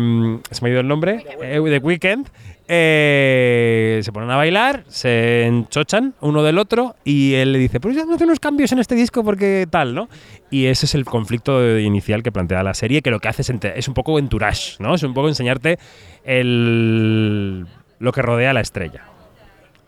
se 0.50 0.62
me 0.62 0.70
ha 0.70 0.72
ido 0.72 0.80
el 0.80 0.88
nombre 0.88 1.26
eh, 1.42 1.60
The 1.62 1.78
Weeknd 1.78 2.26
eh, 2.72 3.98
se 4.04 4.12
ponen 4.12 4.30
a 4.30 4.36
bailar, 4.36 4.84
se 4.86 5.44
enchochan 5.44 6.14
uno 6.20 6.44
del 6.44 6.56
otro 6.56 6.94
y 7.02 7.34
él 7.34 7.52
le 7.52 7.58
dice, 7.58 7.80
pues 7.80 7.96
ya 7.96 8.04
no 8.04 8.14
hace 8.14 8.22
unos 8.22 8.38
cambios 8.38 8.70
en 8.70 8.78
este 8.78 8.94
disco 8.94 9.24
porque 9.24 9.66
tal, 9.68 9.92
¿no? 9.92 10.08
Y 10.52 10.66
ese 10.66 10.86
es 10.86 10.94
el 10.94 11.04
conflicto 11.04 11.80
inicial 11.80 12.22
que 12.22 12.30
plantea 12.30 12.62
la 12.62 12.74
serie, 12.74 13.02
que 13.02 13.10
lo 13.10 13.18
que 13.18 13.26
hace 13.26 13.42
es, 13.42 13.50
es 13.50 13.88
un 13.88 13.94
poco 13.94 14.20
entourage, 14.20 14.76
¿no? 14.78 14.94
Es 14.94 15.02
un 15.02 15.14
poco 15.14 15.26
enseñarte 15.26 15.80
el, 16.22 17.66
lo 17.98 18.12
que 18.12 18.22
rodea 18.22 18.50
a 18.50 18.54
la 18.54 18.60
estrella. 18.60 19.02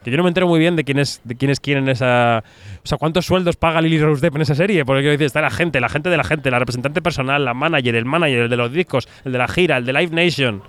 Que 0.03 0.11
yo 0.11 0.17
no 0.17 0.25
me 0.25 0.31
entero 0.31 0.49
muy 0.49 0.59
bien 0.59 0.75
de 0.75 0.83
quién 0.83 0.99
es, 0.99 1.21
de 1.23 1.37
quién 1.37 1.53
es 1.53 1.61
quién 1.61 1.89
esa. 1.89 2.43
O 2.83 2.87
sea, 2.89 2.99
cuántos 2.99 3.27
sueldos 3.27 3.55
paga 3.55 3.81
Lily 3.81 4.01
Rose 4.01 4.21
Depp 4.21 4.35
en 4.35 4.43
esa 4.43 4.57
serie. 4.57 4.85
Porque 4.85 5.03
quiero 5.03 5.13
decir, 5.13 5.27
está 5.27 5.41
la 5.41 5.51
gente, 5.51 5.81
la 5.81 5.89
gente 5.89 6.11
de 6.11 6.17
la 6.17 6.25
gente, 6.25 6.51
la 6.51 6.59
representante 6.59 7.01
personal, 7.01 7.45
la 7.45 7.55
manager, 7.55 7.95
el 7.95 8.05
manager, 8.05 8.41
el 8.41 8.51
de 8.51 8.57
los 8.57 8.73
discos, 8.73 9.09
el 9.25 9.31
de 9.31 9.39
la 9.39 9.47
gira, 9.47 9.77
el 9.77 9.85
de 9.85 9.93
Live 9.93 10.13
Nation. 10.13 10.63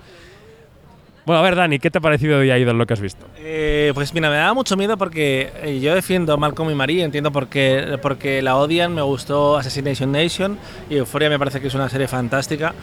Bueno, 1.26 1.40
a 1.40 1.42
ver, 1.42 1.54
Dani, 1.56 1.78
¿qué 1.78 1.90
te 1.90 1.98
ha 1.98 2.00
parecido 2.02 2.38
de 2.38 2.58
Idol 2.58 2.76
lo 2.76 2.86
que 2.86 2.92
has 2.92 3.00
visto? 3.00 3.26
Eh, 3.38 3.92
pues 3.94 4.12
mira, 4.12 4.28
me 4.28 4.36
da 4.36 4.52
mucho 4.52 4.76
miedo 4.76 4.98
porque 4.98 5.50
eh, 5.62 5.80
yo 5.80 5.94
defiendo 5.94 6.34
a 6.34 6.36
Malcolm 6.36 6.70
y 6.70 6.74
Marie, 6.74 7.02
entiendo 7.02 7.32
por 7.32 7.48
qué, 7.48 7.98
porque 8.02 8.42
la 8.42 8.56
odian, 8.56 8.94
me 8.94 9.00
gustó 9.02 9.56
Assassination 9.56 10.12
Nation 10.12 10.58
y 10.90 10.96
Euphoria 10.96 11.30
me 11.30 11.38
parece 11.38 11.60
que 11.62 11.68
es 11.68 11.74
una 11.74 11.88
serie 11.88 12.08
fantástica. 12.08 12.74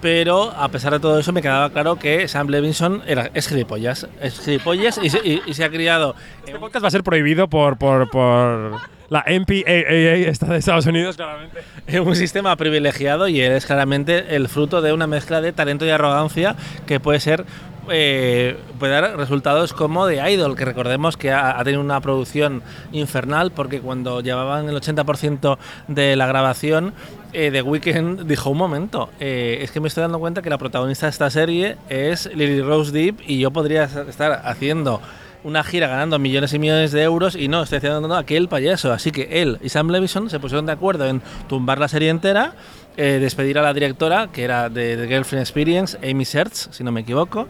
Pero 0.00 0.52
a 0.52 0.68
pesar 0.68 0.92
de 0.92 1.00
todo 1.00 1.18
eso 1.18 1.32
me 1.32 1.42
quedaba 1.42 1.70
claro 1.70 1.96
que 1.98 2.28
Sam 2.28 2.48
Levinson 2.50 3.02
era, 3.06 3.30
es 3.34 3.48
gilipollas, 3.48 4.06
es 4.22 4.38
gilipollas 4.38 5.00
y 5.02 5.10
se, 5.10 5.18
y- 5.26 5.42
y 5.44 5.54
se 5.54 5.64
ha 5.64 5.70
criado 5.70 6.14
Este 6.46 6.56
podcast 6.56 6.84
va 6.84 6.88
a 6.88 6.90
ser 6.92 7.02
prohibido 7.02 7.48
por, 7.48 7.78
por, 7.78 8.08
por 8.08 8.74
la 9.08 9.24
MPAA 9.26 9.64
de 9.66 10.28
Estados 10.28 10.86
Unidos, 10.86 11.16
claramente. 11.16 11.62
en 11.88 12.06
un 12.06 12.14
sistema 12.14 12.54
privilegiado 12.54 13.26
y 13.26 13.40
él 13.40 13.50
es 13.50 13.66
claramente 13.66 14.36
el 14.36 14.46
fruto 14.48 14.82
de 14.82 14.92
una 14.92 15.08
mezcla 15.08 15.40
de 15.40 15.52
talento 15.52 15.84
y 15.84 15.90
arrogancia 15.90 16.54
que 16.86 17.00
puede 17.00 17.18
ser 17.18 17.44
eh, 17.90 18.56
puede 18.78 18.92
dar 18.92 19.16
resultados 19.16 19.72
como 19.72 20.06
de 20.06 20.30
Idol, 20.30 20.56
que 20.56 20.64
recordemos 20.64 21.16
que 21.16 21.32
ha, 21.32 21.62
tenido 21.64 21.80
una 21.80 22.00
producción 22.00 22.62
infernal 22.92 23.50
porque 23.50 23.80
cuando 23.80 24.20
llevaban 24.20 24.68
el 24.68 24.76
80% 24.76 25.58
de 25.88 26.16
la 26.16 26.26
grabación, 26.26 26.94
eh, 27.32 27.50
The 27.50 27.62
Weeknd 27.62 28.22
dijo, 28.22 28.50
un 28.50 28.58
momento, 28.58 29.10
eh, 29.20 29.58
es 29.62 29.70
que 29.70 29.80
me 29.80 29.88
estoy 29.88 30.02
dando 30.02 30.18
cuenta 30.18 30.42
que 30.42 30.50
la 30.50 30.58
protagonista 30.58 31.06
de 31.06 31.10
esta 31.10 31.30
serie 31.30 31.76
es 31.88 32.26
Lily 32.34 32.62
Rose 32.62 32.92
Depp 32.92 33.20
y 33.26 33.38
yo 33.38 33.50
podría 33.50 33.84
estar 33.84 34.42
haciendo 34.44 35.00
una 35.44 35.62
gira 35.62 35.86
ganando 35.88 36.18
millones 36.18 36.52
y 36.52 36.58
millones 36.58 36.92
de 36.92 37.02
euros 37.02 37.34
y 37.34 37.48
no, 37.48 37.62
estoy 37.62 37.78
haciendo 37.78 38.14
aquel 38.16 38.48
payaso. 38.48 38.92
Así 38.92 39.12
que 39.12 39.42
él 39.42 39.58
y 39.62 39.68
Sam 39.68 39.90
Levinson 39.90 40.30
se 40.30 40.40
pusieron 40.40 40.66
de 40.66 40.72
acuerdo 40.72 41.06
en 41.06 41.22
tumbar 41.48 41.78
la 41.78 41.88
serie 41.88 42.10
entera, 42.10 42.54
eh, 43.00 43.20
despedir 43.20 43.56
a 43.58 43.62
la 43.62 43.72
directora, 43.72 44.28
que 44.32 44.42
era 44.42 44.68
de 44.68 44.96
The 44.96 45.06
Girlfriend 45.06 45.42
Experience, 45.42 45.96
Amy 46.02 46.24
Sertz, 46.24 46.68
si 46.72 46.82
no 46.82 46.90
me 46.90 47.02
equivoco, 47.02 47.46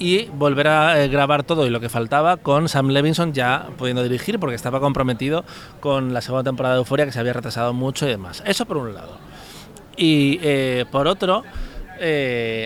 y 0.00 0.24
volver 0.34 0.66
a 0.66 1.00
eh, 1.00 1.06
grabar 1.06 1.44
todo 1.44 1.64
y 1.64 1.70
lo 1.70 1.78
que 1.78 1.88
faltaba 1.88 2.38
con 2.38 2.68
Sam 2.68 2.88
Levinson 2.88 3.32
ya 3.32 3.68
pudiendo 3.78 4.02
dirigir 4.02 4.40
porque 4.40 4.56
estaba 4.56 4.80
comprometido 4.80 5.44
con 5.78 6.12
la 6.12 6.20
segunda 6.20 6.42
temporada 6.42 6.74
de 6.74 6.80
Euphoria 6.80 7.06
que 7.06 7.12
se 7.12 7.20
había 7.20 7.32
retrasado 7.32 7.72
mucho 7.72 8.04
y 8.04 8.10
demás. 8.10 8.42
Eso 8.44 8.66
por 8.66 8.78
un 8.78 8.92
lado. 8.92 9.16
Y 9.96 10.40
eh, 10.42 10.84
por 10.90 11.06
otro, 11.06 11.44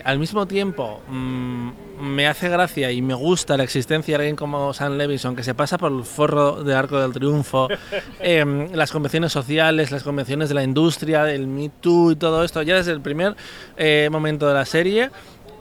al 0.05 0.19
mismo 0.19 0.47
tiempo 0.47 1.03
mm, 1.07 1.71
me 2.01 2.27
hace 2.27 2.49
gracia 2.49 2.91
y 2.91 3.03
me 3.03 3.15
gusta 3.15 3.57
la 3.57 3.65
existencia 3.65 4.13
de 4.13 4.25
alguien 4.25 4.37
como 4.37 4.73
Sam 4.75 4.97
Levinson 4.97 5.37
que 5.37 5.43
se 5.43 5.55
pasa 5.55 5.79
por 5.79 5.93
el 5.93 6.05
forro 6.05 6.63
de 6.63 6.75
Arco 6.75 7.01
del 7.01 7.13
Triunfo, 7.13 7.69
em, 8.21 8.73
las 8.73 8.91
convenciones 8.93 9.33
sociales, 9.33 9.91
las 9.91 10.03
convenciones 10.03 10.49
de 10.49 10.55
la 10.55 10.63
industria, 10.63 11.31
el 11.31 11.47
Me 11.47 11.71
Too 11.81 12.13
y 12.13 12.17
todo 12.17 12.45
esto, 12.45 12.63
ya 12.63 12.77
desde 12.77 12.93
el 12.93 13.01
primer 13.01 13.37
eh, 13.77 14.09
momento 14.11 14.47
de 14.49 14.55
la 14.55 14.65
serie. 14.65 15.11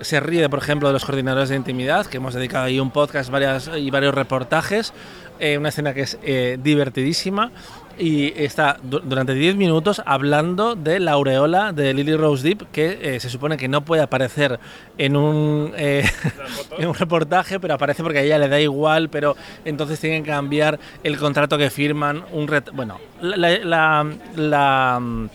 Se 0.02 0.20
ríe, 0.20 0.50
por 0.50 0.60
ejemplo, 0.60 0.90
de 0.90 0.94
los 0.94 1.06
coordinadores 1.06 1.50
de 1.50 1.56
intimidad, 1.56 2.06
que 2.08 2.18
hemos 2.18 2.34
dedicado 2.34 2.66
ahí 2.66 2.80
un 2.80 2.92
podcast 2.92 3.30
varias, 3.30 3.70
y 3.78 3.90
varios 3.90 4.14
reportajes. 4.14 4.94
eh, 5.40 5.58
una 5.58 5.70
escena 5.70 5.94
que 5.94 6.02
es 6.02 6.18
eh, 6.24 6.58
divertidísima 6.62 7.52
y 7.98 8.34
está 8.42 8.78
du- 8.82 9.00
durante 9.02 9.34
10 9.34 9.56
minutos 9.56 10.02
hablando 10.06 10.76
de 10.76 11.00
la 11.00 11.12
aureola 11.12 11.72
de 11.74 11.94
Lily 11.94 12.16
Rose 12.16 12.48
Depp 12.48 12.64
que 12.72 12.98
eh, 13.02 13.20
se 13.20 13.30
supone 13.30 13.56
que 13.58 13.68
no 13.68 13.82
puede 13.86 14.02
aparecer 14.02 14.60
en 14.98 15.16
un, 15.16 15.74
eh, 15.78 16.04
en 16.80 16.88
un 16.88 16.96
reportaje 16.96 17.60
pero 17.60 17.76
aparece 17.76 18.02
porque 18.04 18.20
a 18.20 18.22
ella 18.24 18.38
le 18.40 18.48
da 18.50 18.60
igual 18.60 19.10
pero 19.10 19.36
entonces 19.66 20.00
tienen 20.00 20.24
que 20.24 20.32
cambiar 20.32 20.80
el 21.04 21.18
contrato 21.18 21.58
que 21.58 21.70
firman 21.70 22.24
un 22.32 22.48
ret- 22.48 22.72
bueno 22.74 23.00
la- 23.22 24.04
la, 24.36 25.00
mm, 25.00 25.30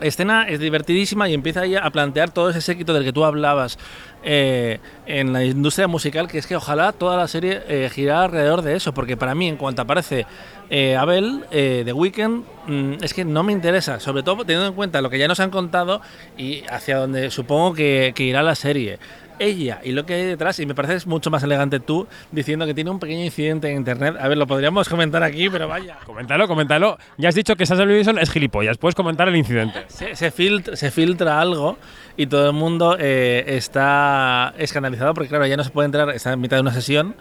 escena 0.00 0.48
es 0.48 0.58
divertidísima 0.58 1.28
y 1.28 1.34
empieza 1.34 1.64
ella 1.64 1.84
a 1.84 1.90
plantear 1.90 2.30
todo 2.30 2.50
ese 2.50 2.60
séquito 2.60 2.92
del 2.92 3.04
que 3.04 3.12
tú 3.12 3.24
hablabas 3.24 3.78
eh, 4.24 4.78
en 5.06 5.32
la 5.32 5.44
industria 5.44 5.86
musical, 5.88 6.26
que 6.28 6.38
es 6.38 6.46
que 6.46 6.54
ojalá 6.56 6.92
toda 6.92 7.16
la 7.16 7.26
serie 7.28 7.60
eh, 7.68 7.88
girara 7.92 8.24
alrededor 8.24 8.62
de 8.62 8.74
eso, 8.76 8.92
porque 8.94 9.16
para 9.16 9.34
mí, 9.34 9.48
en 9.48 9.56
cuanto 9.56 9.82
aparece 9.82 10.26
eh, 10.74 10.96
Abel, 10.96 11.44
eh, 11.50 11.82
The 11.84 11.92
Weeknd, 11.92 12.44
mm, 12.66 13.04
es 13.04 13.12
que 13.12 13.26
no 13.26 13.42
me 13.42 13.52
interesa, 13.52 14.00
sobre 14.00 14.22
todo 14.22 14.38
teniendo 14.38 14.68
en 14.68 14.72
cuenta 14.72 15.02
lo 15.02 15.10
que 15.10 15.18
ya 15.18 15.28
nos 15.28 15.38
han 15.38 15.50
contado 15.50 16.00
y 16.38 16.64
hacia 16.70 16.96
donde 16.96 17.30
supongo 17.30 17.74
que, 17.74 18.14
que 18.16 18.22
irá 18.22 18.42
la 18.42 18.54
serie. 18.54 18.98
Ella 19.38 19.80
y 19.84 19.92
lo 19.92 20.06
que 20.06 20.14
hay 20.14 20.24
detrás, 20.24 20.58
y 20.60 20.66
me 20.66 20.74
parece 20.74 21.06
mucho 21.06 21.28
más 21.30 21.42
elegante 21.42 21.78
tú 21.78 22.06
diciendo 22.30 22.64
que 22.64 22.72
tiene 22.72 22.90
un 22.90 22.98
pequeño 22.98 23.22
incidente 23.22 23.68
en 23.70 23.76
internet. 23.76 24.14
A 24.18 24.28
ver, 24.28 24.38
lo 24.38 24.46
podríamos 24.46 24.88
comentar 24.88 25.22
aquí, 25.22 25.50
pero 25.50 25.68
vaya. 25.68 25.98
Coméntalo, 26.06 26.48
coméntalo. 26.48 26.96
Ya 27.18 27.28
has 27.28 27.34
dicho 27.34 27.54
que 27.54 27.66
Sam 27.66 27.78
Levinson 27.80 28.18
es 28.18 28.30
gilipollas. 28.30 28.78
Puedes 28.78 28.94
comentar 28.94 29.28
el 29.28 29.36
incidente. 29.36 29.84
Se, 29.88 30.16
se, 30.16 30.30
filtra, 30.30 30.74
se 30.76 30.90
filtra 30.90 31.38
algo 31.38 31.76
y 32.16 32.28
todo 32.28 32.46
el 32.46 32.54
mundo 32.54 32.96
eh, 32.98 33.44
está 33.46 34.54
escandalizado 34.56 35.12
porque, 35.12 35.28
claro, 35.28 35.46
ya 35.46 35.58
no 35.58 35.64
se 35.64 35.70
puede 35.70 35.86
entrar, 35.86 36.08
está 36.10 36.32
en 36.32 36.40
mitad 36.40 36.56
de 36.56 36.62
una 36.62 36.72
sesión 36.72 37.14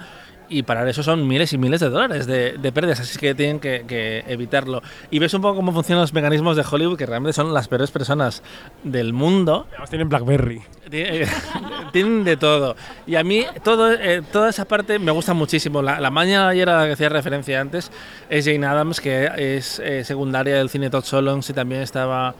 y 0.51 0.63
parar 0.63 0.87
eso 0.87 1.01
son 1.01 1.27
miles 1.27 1.53
y 1.53 1.57
miles 1.57 1.79
de 1.79 1.89
dólares 1.89 2.27
de, 2.27 2.57
de 2.57 2.71
pérdidas, 2.71 2.99
así 2.99 3.17
que 3.17 3.33
tienen 3.33 3.59
que, 3.59 3.85
que, 3.87 4.23
evitarlo. 4.27 4.81
Y 5.09 5.19
ves 5.19 5.33
un 5.33 5.41
poco 5.41 5.55
cómo 5.55 5.71
funcionan 5.71 6.01
los 6.01 6.13
mecanismos 6.13 6.57
de 6.57 6.65
Hollywood, 6.69 6.97
que 6.97 7.05
realmente 7.05 7.33
son 7.33 7.53
las 7.53 7.67
peores 7.67 7.89
personas 7.89 8.43
del 8.83 9.13
mundo. 9.13 9.65
Además 9.71 9.89
tienen 9.89 10.09
Blackberry. 10.09 10.61
Tienen 11.93 12.25
de 12.25 12.35
todo. 12.35 12.75
Y 13.07 13.15
a 13.15 13.23
mí 13.23 13.45
todo, 13.63 13.93
eh, 13.93 14.21
toda 14.29 14.49
esa 14.49 14.65
parte 14.65 14.99
me 14.99 15.11
gusta 15.11 15.33
muchísimo. 15.33 15.81
La, 15.81 16.01
la 16.01 16.11
mañana 16.11 16.49
ayer 16.49 16.69
a 16.69 16.79
la 16.79 16.85
que 16.85 16.93
hacía 16.93 17.07
referencia 17.07 17.61
antes 17.61 17.91
es 18.29 18.45
Jane 18.45 18.65
Adams, 18.65 18.99
que 18.99 19.29
es 19.37 19.79
eh, 19.79 20.03
secundaria 20.03 20.57
del 20.57 20.69
cine 20.69 20.89
Todd 20.89 21.05
Solondz 21.05 21.49
y 21.49 21.53
también 21.53 21.81
estaba 21.81 22.35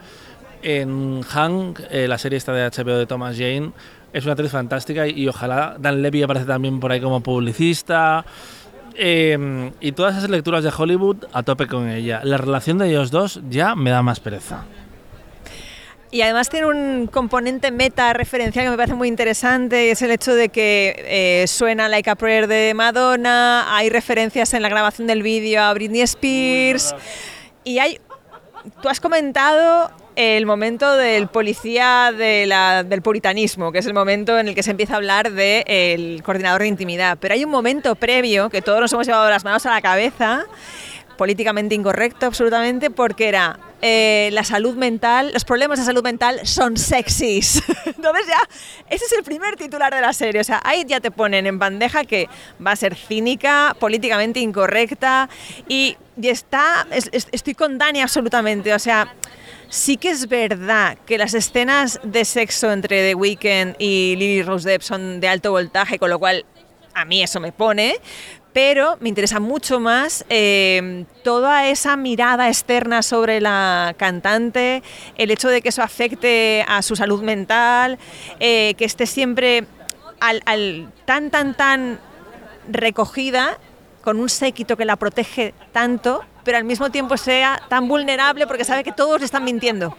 en 0.62 1.22
Hank, 1.22 1.80
eh, 1.90 2.06
la 2.08 2.18
serie 2.18 2.38
esta 2.38 2.52
de 2.52 2.68
HBO 2.68 2.98
de 2.98 3.06
Thomas 3.06 3.36
Jane. 3.36 3.72
Es 4.12 4.24
una 4.24 4.32
actriz 4.32 4.50
fantástica 4.50 5.06
y, 5.06 5.22
y, 5.22 5.28
ojalá 5.28 5.76
Dan 5.78 6.02
Levy 6.02 6.22
aparece 6.22 6.46
también 6.46 6.80
por 6.80 6.92
ahí 6.92 7.00
como 7.00 7.20
publicista. 7.20 8.24
Eh, 8.94 9.70
y 9.80 9.92
todas 9.92 10.16
esas 10.16 10.30
lecturas 10.30 10.64
de 10.64 10.72
Hollywood 10.76 11.24
a 11.32 11.42
tope 11.42 11.66
con 11.66 11.88
ella. 11.88 12.20
La 12.24 12.36
relación 12.36 12.78
de 12.78 12.88
ellos 12.88 13.10
dos 13.10 13.40
ya 13.48 13.74
me 13.74 13.90
da 13.90 14.02
más 14.02 14.20
pereza. 14.20 14.64
Y 16.10 16.20
además 16.20 16.50
tiene 16.50 16.66
un 16.66 17.06
componente 17.06 17.70
meta 17.70 18.12
referencial 18.12 18.66
que 18.66 18.70
me 18.70 18.76
parece 18.76 18.94
muy 18.94 19.08
interesante, 19.08 19.86
y 19.86 19.90
es 19.90 20.02
el 20.02 20.10
hecho 20.10 20.34
de 20.34 20.50
que 20.50 20.94
eh, 20.98 21.46
suena 21.46 21.88
Like 21.88 22.10
a 22.10 22.16
Prayer 22.16 22.46
de 22.48 22.74
Madonna, 22.74 23.74
hay 23.74 23.88
referencias 23.88 24.52
en 24.52 24.60
la 24.60 24.68
grabación 24.68 25.06
del 25.06 25.22
vídeo 25.22 25.62
a 25.62 25.72
Britney 25.72 26.02
Spears, 26.02 26.94
y 27.64 27.78
hay, 27.78 27.98
tú 28.82 28.90
has 28.90 29.00
comentado 29.00 29.90
el 30.16 30.46
momento 30.46 30.96
del 30.96 31.28
policía 31.28 32.12
del 32.12 33.02
puritanismo, 33.02 33.72
que 33.72 33.78
es 33.78 33.86
el 33.86 33.94
momento 33.94 34.38
en 34.38 34.48
el 34.48 34.54
que 34.54 34.62
se 34.62 34.70
empieza 34.70 34.94
a 34.94 34.96
hablar 34.96 35.32
del 35.32 36.16
de 36.16 36.22
coordinador 36.24 36.62
de 36.62 36.68
intimidad, 36.68 37.18
pero 37.20 37.34
hay 37.34 37.44
un 37.44 37.50
momento 37.50 37.94
previo 37.94 38.50
que 38.50 38.62
todos 38.62 38.80
nos 38.80 38.92
hemos 38.92 39.06
llevado 39.06 39.28
las 39.30 39.44
manos 39.44 39.64
a 39.66 39.70
la 39.70 39.80
cabeza, 39.80 40.44
políticamente 41.16 41.74
incorrecto 41.74 42.26
absolutamente, 42.26 42.90
porque 42.90 43.28
era 43.28 43.58
eh, 43.80 44.30
la 44.32 44.44
salud 44.44 44.76
mental, 44.76 45.30
los 45.32 45.44
problemas 45.44 45.78
de 45.78 45.84
salud 45.84 46.02
mental 46.02 46.40
son 46.44 46.76
sexys. 46.76 47.62
Entonces 47.86 48.26
ya, 48.26 48.38
ese 48.88 49.04
es 49.04 49.12
el 49.12 49.22
primer 49.22 49.56
titular 49.56 49.94
de 49.94 50.00
la 50.00 50.12
serie. 50.12 50.40
O 50.40 50.44
sea, 50.44 50.60
ahí 50.64 50.84
ya 50.86 51.00
te 51.00 51.10
ponen 51.10 51.46
en 51.46 51.58
bandeja 51.58 52.04
que 52.04 52.28
va 52.64 52.72
a 52.72 52.76
ser 52.76 52.94
cínica, 52.94 53.76
políticamente 53.78 54.40
incorrecta 54.40 55.28
y, 55.68 55.96
y 56.20 56.28
está, 56.28 56.86
es, 56.90 57.08
es, 57.12 57.28
estoy 57.32 57.54
con 57.54 57.78
Dani 57.78 58.00
absolutamente. 58.00 58.72
O 58.74 58.78
sea, 58.78 59.14
sí 59.72 59.96
que 59.96 60.10
es 60.10 60.28
verdad 60.28 60.98
que 61.06 61.16
las 61.16 61.32
escenas 61.32 61.98
de 62.02 62.26
sexo 62.26 62.70
entre 62.70 63.08
The 63.08 63.14
Weeknd 63.14 63.76
y 63.78 64.14
Lily 64.16 64.42
Rose 64.42 64.68
Depp 64.68 64.82
son 64.82 65.18
de 65.18 65.28
alto 65.28 65.50
voltaje, 65.50 65.98
con 65.98 66.10
lo 66.10 66.18
cual 66.18 66.44
a 66.92 67.06
mí 67.06 67.22
eso 67.22 67.40
me 67.40 67.52
pone, 67.52 67.96
pero 68.52 68.98
me 69.00 69.08
interesa 69.08 69.40
mucho 69.40 69.80
más 69.80 70.26
eh, 70.28 71.06
toda 71.24 71.68
esa 71.68 71.96
mirada 71.96 72.48
externa 72.48 73.02
sobre 73.02 73.40
la 73.40 73.94
cantante, 73.96 74.82
el 75.16 75.30
hecho 75.30 75.48
de 75.48 75.62
que 75.62 75.70
eso 75.70 75.82
afecte 75.82 76.66
a 76.68 76.82
su 76.82 76.94
salud 76.94 77.22
mental, 77.22 77.98
eh, 78.40 78.74
que 78.76 78.84
esté 78.84 79.06
siempre 79.06 79.64
al, 80.20 80.42
al 80.44 80.92
tan, 81.06 81.30
tan, 81.30 81.56
tan 81.56 81.98
recogida, 82.68 83.58
con 84.02 84.20
un 84.20 84.28
séquito 84.28 84.76
que 84.76 84.84
la 84.84 84.96
protege 84.96 85.54
tanto, 85.72 86.24
pero 86.44 86.58
al 86.58 86.64
mismo 86.64 86.90
tiempo 86.90 87.16
sea 87.16 87.60
tan 87.68 87.88
vulnerable 87.88 88.46
porque 88.46 88.64
sabe 88.64 88.84
que 88.84 88.92
todos 88.92 89.20
le 89.20 89.26
están 89.26 89.44
mintiendo. 89.44 89.96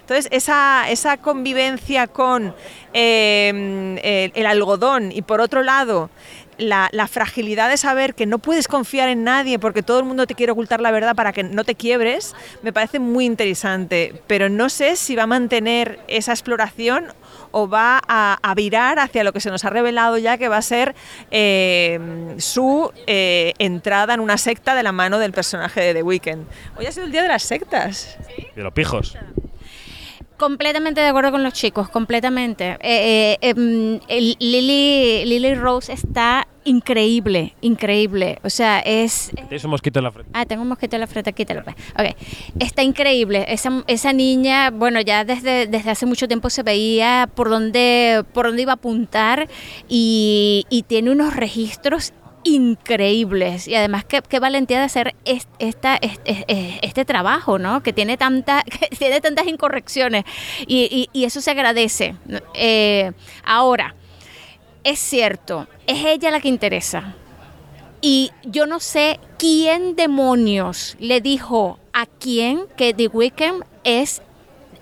Entonces, 0.00 0.28
esa, 0.30 0.88
esa 0.88 1.16
convivencia 1.16 2.06
con 2.06 2.54
eh, 2.92 3.48
el, 4.02 4.32
el 4.34 4.46
algodón 4.46 5.10
y 5.10 5.22
por 5.22 5.40
otro 5.40 5.64
lado 5.64 6.10
la, 6.58 6.88
la, 6.92 7.08
fragilidad 7.08 7.68
de 7.68 7.76
saber 7.76 8.14
que 8.14 8.26
no 8.26 8.38
puedes 8.38 8.68
confiar 8.68 9.08
en 9.08 9.24
nadie 9.24 9.58
porque 9.58 9.82
todo 9.82 9.98
el 9.98 10.04
mundo 10.04 10.26
te 10.26 10.34
quiere 10.34 10.52
ocultar 10.52 10.80
la 10.80 10.90
verdad 10.90 11.14
para 11.14 11.32
que 11.32 11.42
no 11.42 11.64
te 11.64 11.74
quiebres, 11.74 12.34
me 12.62 12.72
parece 12.72 12.98
muy 12.98 13.24
interesante. 13.24 14.22
Pero 14.26 14.48
no 14.48 14.68
sé 14.68 14.96
si 14.96 15.16
va 15.16 15.24
a 15.24 15.26
mantener 15.26 15.98
esa 16.08 16.32
exploración 16.32 17.12
o 17.58 17.66
va 17.66 18.02
a, 18.06 18.54
virar 18.54 18.98
hacia 18.98 19.24
lo 19.24 19.32
que 19.32 19.40
se 19.40 19.48
nos 19.48 19.64
ha 19.64 19.70
revelado 19.70 20.18
ya 20.18 20.36
que 20.36 20.48
va 20.48 20.58
a 20.58 20.62
ser 20.62 20.94
eh, 21.30 22.34
su 22.36 22.92
eh, 23.06 23.54
entrada 23.58 24.12
en 24.12 24.20
una 24.20 24.36
secta 24.36 24.74
de 24.74 24.82
la 24.82 24.92
mano 24.92 25.18
del 25.18 25.32
personaje 25.32 25.80
de 25.80 25.94
The 25.94 26.02
Weeknd. 26.02 26.46
Hoy 26.76 26.84
ha 26.84 26.92
sido 26.92 27.06
el 27.06 27.12
día 27.12 27.22
de 27.22 27.28
las 27.28 27.42
sectas. 27.42 28.18
De 28.54 28.62
los 28.62 28.74
pijos. 28.74 29.16
Completamente 30.36 31.00
de 31.00 31.08
acuerdo 31.08 31.32
con 31.32 31.42
los 31.42 31.54
chicos, 31.54 31.88
completamente. 31.88 32.76
Eh, 32.80 33.38
eh, 33.40 33.98
eh, 34.08 34.34
Lily, 34.38 35.24
Lily 35.24 35.54
Rose 35.54 35.90
está 35.90 36.46
increíble, 36.64 37.54
increíble. 37.62 38.38
O 38.44 38.50
sea, 38.50 38.80
es... 38.80 39.30
Tienes 39.34 39.64
un 39.64 39.70
mosquito 39.70 39.98
en 39.98 40.04
la 40.04 40.12
frente. 40.12 40.30
Ah, 40.34 40.44
tengo 40.44 40.62
un 40.62 40.68
mosquito 40.68 40.96
en 40.96 41.00
la 41.00 41.06
frente, 41.06 41.32
quítalo. 41.32 41.64
Pues. 41.64 41.76
Ok, 41.98 42.16
está 42.58 42.82
increíble. 42.82 43.46
Esa, 43.48 43.82
esa 43.86 44.12
niña, 44.12 44.70
bueno, 44.70 45.00
ya 45.00 45.24
desde, 45.24 45.68
desde 45.68 45.90
hace 45.90 46.04
mucho 46.04 46.28
tiempo 46.28 46.50
se 46.50 46.62
veía 46.62 47.30
por 47.34 47.48
dónde, 47.48 48.22
por 48.34 48.46
dónde 48.46 48.62
iba 48.62 48.72
a 48.72 48.74
apuntar 48.74 49.48
y, 49.88 50.66
y 50.68 50.82
tiene 50.82 51.12
unos 51.12 51.34
registros 51.34 52.12
increíbles 52.46 53.66
y 53.66 53.74
además 53.74 54.04
qué, 54.04 54.38
valentía 54.38 54.78
de 54.78 54.84
hacer 54.84 55.16
est, 55.24 55.48
esta, 55.58 55.96
este, 55.96 56.44
este, 56.82 57.04
trabajo, 57.04 57.58
¿no? 57.58 57.82
Que 57.82 57.92
tiene, 57.92 58.16
tanta, 58.16 58.64
tiene 58.98 59.20
tantas 59.20 59.46
incorrecciones 59.46 60.24
y, 60.66 61.08
y, 61.12 61.18
y 61.18 61.24
eso 61.24 61.40
se 61.40 61.50
agradece. 61.50 62.14
Eh, 62.54 63.12
ahora, 63.44 63.94
es 64.84 65.00
cierto, 65.00 65.66
es 65.86 66.04
ella 66.04 66.30
la 66.30 66.40
que 66.40 66.48
interesa. 66.48 67.14
Y 68.00 68.30
yo 68.44 68.66
no 68.66 68.78
sé 68.78 69.18
quién 69.38 69.96
demonios 69.96 70.96
le 71.00 71.20
dijo 71.20 71.80
a 71.92 72.06
quién 72.06 72.66
que 72.76 72.94
The 72.94 73.08
Weeknd 73.08 73.64
es 73.82 74.22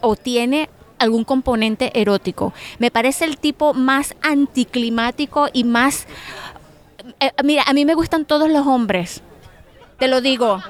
o 0.03 0.17
tiene 0.17 0.69
algún 0.99 1.25
componente 1.25 1.99
erótico. 1.99 2.53
Me 2.79 2.91
parece 2.91 3.25
el 3.25 3.39
tipo 3.39 3.73
más 3.73 4.15
anticlimático 4.23 5.49
y 5.53 5.65
más 5.65 6.07
eh, 7.21 7.33
mira, 7.43 7.65
a 7.67 7.73
mí 7.73 7.85
me 7.85 7.95
gustan 7.95 8.25
todos 8.25 8.51
los 8.51 8.67
hombres. 8.67 9.23
Te 9.99 10.09
lo 10.09 10.21
digo. 10.21 10.61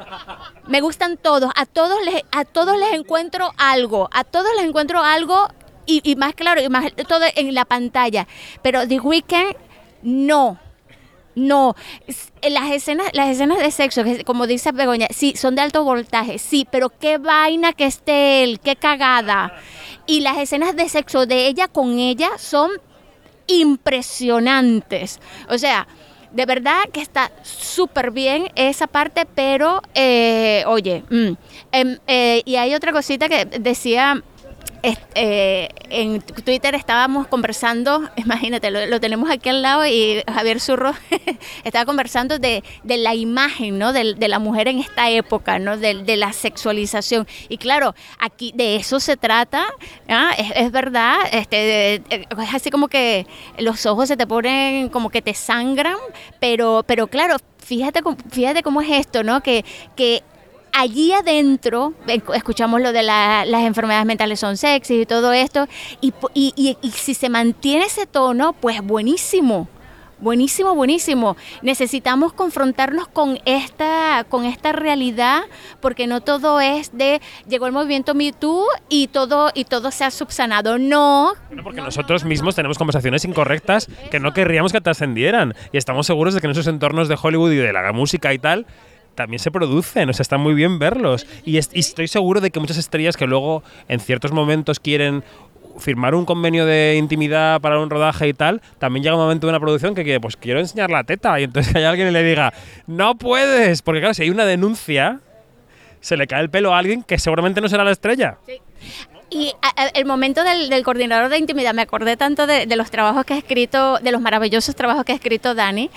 Me 0.67 0.81
gustan 0.81 1.17
todos. 1.17 1.51
A 1.57 1.67
todos 1.67 2.05
les, 2.05 2.23
a 2.31 2.45
todos 2.45 2.79
les 2.79 2.93
encuentro 2.93 3.53
algo. 3.57 4.09
A 4.13 4.25
todos 4.25 4.51
les 4.57 4.67
encuentro 4.67 5.03
algo 5.03 5.49
y, 5.87 6.17
más 6.17 6.35
claro, 6.35 6.63
y 6.63 6.69
más 6.69 6.93
todo 7.09 7.25
en 7.35 7.55
la 7.55 7.65
pantalla. 7.65 8.27
Pero 8.63 8.87
The 8.87 9.01
Weeknd, 9.01 9.57
no. 10.03 10.59
No, 11.37 11.75
las 12.49 12.71
escenas, 12.71 13.09
las 13.13 13.29
escenas 13.29 13.59
de 13.59 13.73
sexo, 13.73 14.03
como 14.25 14.47
dice 14.47 14.71
Begoña, 14.71 15.09
sí, 15.11 15.35
son 15.37 15.57
de 15.57 15.63
alto 15.63 15.83
voltaje, 15.83 16.39
sí, 16.39 16.65
pero 16.71 16.91
qué 16.91 17.19
vaina 17.19 17.73
que 17.73 17.87
esté 17.87 18.45
él, 18.45 18.61
qué 18.61 18.77
cagada. 18.77 19.53
Y 20.07 20.21
las 20.21 20.39
escenas 20.39 20.77
de 20.77 20.89
sexo 20.89 21.27
de 21.27 21.49
ella 21.49 21.67
con 21.67 21.99
ella 21.99 22.39
son 22.39 22.71
impresionantes. 23.49 25.21
O 25.49 25.59
sea, 25.59 25.89
de 26.35 26.47
verdad 26.47 26.83
que 26.93 27.01
está 27.01 27.31
súper 27.43 28.11
bien 28.11 28.49
esa 28.57 28.89
parte, 28.89 29.25
pero 29.35 29.81
eh, 29.95 30.65
oye, 30.67 31.05
mm, 31.09 31.33
eh, 31.73 31.99
eh, 32.09 32.43
y 32.45 32.57
hay 32.57 32.75
otra 32.75 32.93
cosita 32.93 33.29
que 33.29 33.45
decía 33.45 34.23
eh, 35.15 35.69
en 35.89 36.21
Twitter 36.21 36.75
estábamos 36.75 37.27
conversando, 37.27 38.03
imagínate, 38.17 38.71
lo, 38.71 39.01
tenemos 39.01 39.31
aquí 39.31 39.49
al 39.49 39.63
lado 39.63 39.87
y 39.87 40.23
Javier 40.33 40.61
Zurro 40.61 40.93
estaba 41.65 41.85
conversando 41.85 42.39
de, 42.39 42.63
de 42.83 42.97
la 42.99 43.15
imagen, 43.15 43.79
¿no? 43.79 43.93
De, 43.93 44.15
de, 44.15 44.29
la 44.29 44.39
mujer 44.39 44.69
en 44.69 44.81
esta 44.81 45.11
época, 45.11 45.59
¿no? 45.59 45.79
De, 45.79 46.03
de, 46.03 46.17
la 46.17 46.33
sexualización. 46.33 47.27
Y 47.49 47.59
claro, 47.59 47.95
aquí 48.19 48.53
de 48.55 48.77
eso 48.77 49.01
se 49.01 49.17
trata, 49.17 49.67
¿ah? 50.09 50.33
es, 50.37 50.53
es, 50.55 50.71
verdad, 50.71 51.17
este, 51.33 51.97
es 52.11 52.55
así 52.55 52.71
como 52.71 52.89
que 52.89 53.27
los 53.59 53.87
ojos 53.87 54.09
se 54.09 54.17
te 54.17 54.27
ponen 54.27 54.89
como 54.91 55.11
que 55.11 55.23
te 55.23 55.35
sangran, 55.35 55.97
pero, 56.41 56.85
pero 56.87 57.07
claro, 57.07 57.37
fíjate, 57.59 58.01
fíjate 58.31 58.63
cómo 58.63 58.81
es 58.81 58.91
esto, 58.91 59.23
¿no? 59.23 59.43
Que, 59.43 59.65
que 59.97 60.23
allí 60.75 61.13
adentro, 61.13 61.95
escuchamos 62.35 62.81
lo 62.81 62.93
de 62.93 63.03
la, 63.03 63.45
las 63.47 63.63
enfermedades 63.63 64.07
mentales 64.07 64.41
son 64.41 64.57
sexy 64.57 65.03
y 65.03 65.07
todo 65.07 65.33
esto, 65.33 65.67
y, 66.01 66.13
y, 66.35 66.77
y, 66.81 66.91
si 66.91 67.15
se 67.15 67.29
mantiene 67.29 67.87
ese 67.87 68.07
tono, 68.07 68.53
pues 68.53 68.83
buenísimo. 68.83 69.69
Buenísimo, 70.21 70.75
buenísimo. 70.75 71.37
Necesitamos 71.61 72.33
confrontarnos 72.33 73.09
con 73.09 73.39
esta, 73.45 74.25
con 74.29 74.45
esta 74.45 74.73
realidad, 74.73 75.43
porque 75.81 76.07
no 76.07 76.23
todo 76.23 76.61
es 76.61 76.97
de 76.97 77.21
llegó 77.49 77.67
el 77.67 77.73
movimiento 77.73 78.15
Me 78.15 78.33
Too 78.33 78.65
y 78.89 79.09
todo, 79.09 79.51
y 79.55 79.65
todo 79.65 79.91
se 79.91 80.05
ha 80.05 80.11
subsanado. 80.11 80.79
No. 80.79 81.35
Bueno, 81.49 81.63
porque 81.63 81.81
no, 81.81 81.87
nosotros 81.87 82.23
no, 82.23 82.27
no, 82.27 82.31
mismos 82.31 82.55
tenemos 82.55 82.79
conversaciones 82.79 83.25
incorrectas 83.25 83.89
que 84.11 84.21
no 84.21 84.33
querríamos 84.33 84.73
que 84.73 84.81
trascendieran. 84.81 85.55
Y 85.73 85.77
estamos 85.77 86.07
seguros 86.07 86.33
de 86.33 86.41
que 86.41 86.47
en 86.47 86.53
esos 86.53 86.69
entornos 86.69 87.09
de 87.09 87.19
Hollywood 87.21 87.53
y 87.53 87.57
de 87.57 87.73
la 87.73 87.93
música 87.93 88.33
y 88.33 88.39
tal, 88.39 88.67
también 89.15 89.39
se 89.39 89.51
producen, 89.51 90.09
o 90.09 90.13
sea, 90.13 90.23
está 90.23 90.39
muy 90.39 90.55
bien 90.55 90.79
verlos. 90.79 91.27
Y, 91.45 91.59
es, 91.59 91.71
y, 91.73 91.81
estoy 91.81 92.09
seguro 92.09 92.41
de 92.41 92.51
que 92.51 92.61
muchas 92.61 92.77
estrellas 92.77 93.17
que 93.17 93.27
luego 93.27 93.63
en 93.89 94.01
ciertos 94.01 94.33
momentos 94.33 94.81
quieren 94.81 95.25
firmar 95.79 96.15
un 96.15 96.25
convenio 96.25 96.67
de 96.67 96.97
intimidad 96.97 97.61
para 97.61 97.81
un 97.81 97.91
rodaje 97.91 98.29
y 98.29 98.35
tal, 98.35 98.63
también 98.79 99.03
llega 99.03 99.17
un 99.17 99.23
momento 99.23 99.47
de 99.47 99.51
una 99.51 99.61
producción 99.61 99.95
que 99.95 100.05
quiere, 100.05 100.21
pues 100.21 100.37
quiero 100.37 100.61
enseñar 100.61 100.91
la 100.91 101.05
teta 101.05 101.41
y 101.41 101.45
entonces 101.45 101.75
hay 101.75 101.85
alguien 101.85 102.09
y 102.09 102.11
le 102.13 102.23
diga, 102.23 102.53
no 102.87 103.17
puedes, 103.17 103.83
porque 103.83 104.01
claro, 104.01 104.15
si 104.15 104.23
hay 104.23 104.31
una 104.31 104.45
denuncia, 104.45 105.21
se 106.01 106.17
le 106.17 106.27
cae 106.27 106.43
el 106.43 106.51
pelo 106.51 106.75
a 106.75 106.79
alguien 106.79 107.03
que 107.03 107.19
seguramente 107.19 107.61
no 107.61 107.69
será 107.69 107.85
la 107.85 107.93
estrella. 107.93 108.39
Sí. 108.47 108.61
Y 109.31 109.53
el 109.95 110.05
momento 110.05 110.45
del, 110.45 110.69
del, 110.69 110.85
coordinador 110.85 111.29
de 111.29 111.39
intimidad, 111.39 111.75
me 111.75 111.83
acordé 111.83 112.17
tanto 112.17 112.47
de, 112.47 112.67
de, 112.67 112.77
los 112.77 112.91
trabajos 112.93 113.25
que 113.25 113.35
ha 113.35 113.39
escrito, 113.39 113.99
de 113.99 114.13
los 114.13 114.21
maravillosos 114.21 114.77
trabajos 114.77 115.05
que 115.05 115.11
ha 115.11 115.17
escrito 115.17 115.57
Dani. 115.57 115.91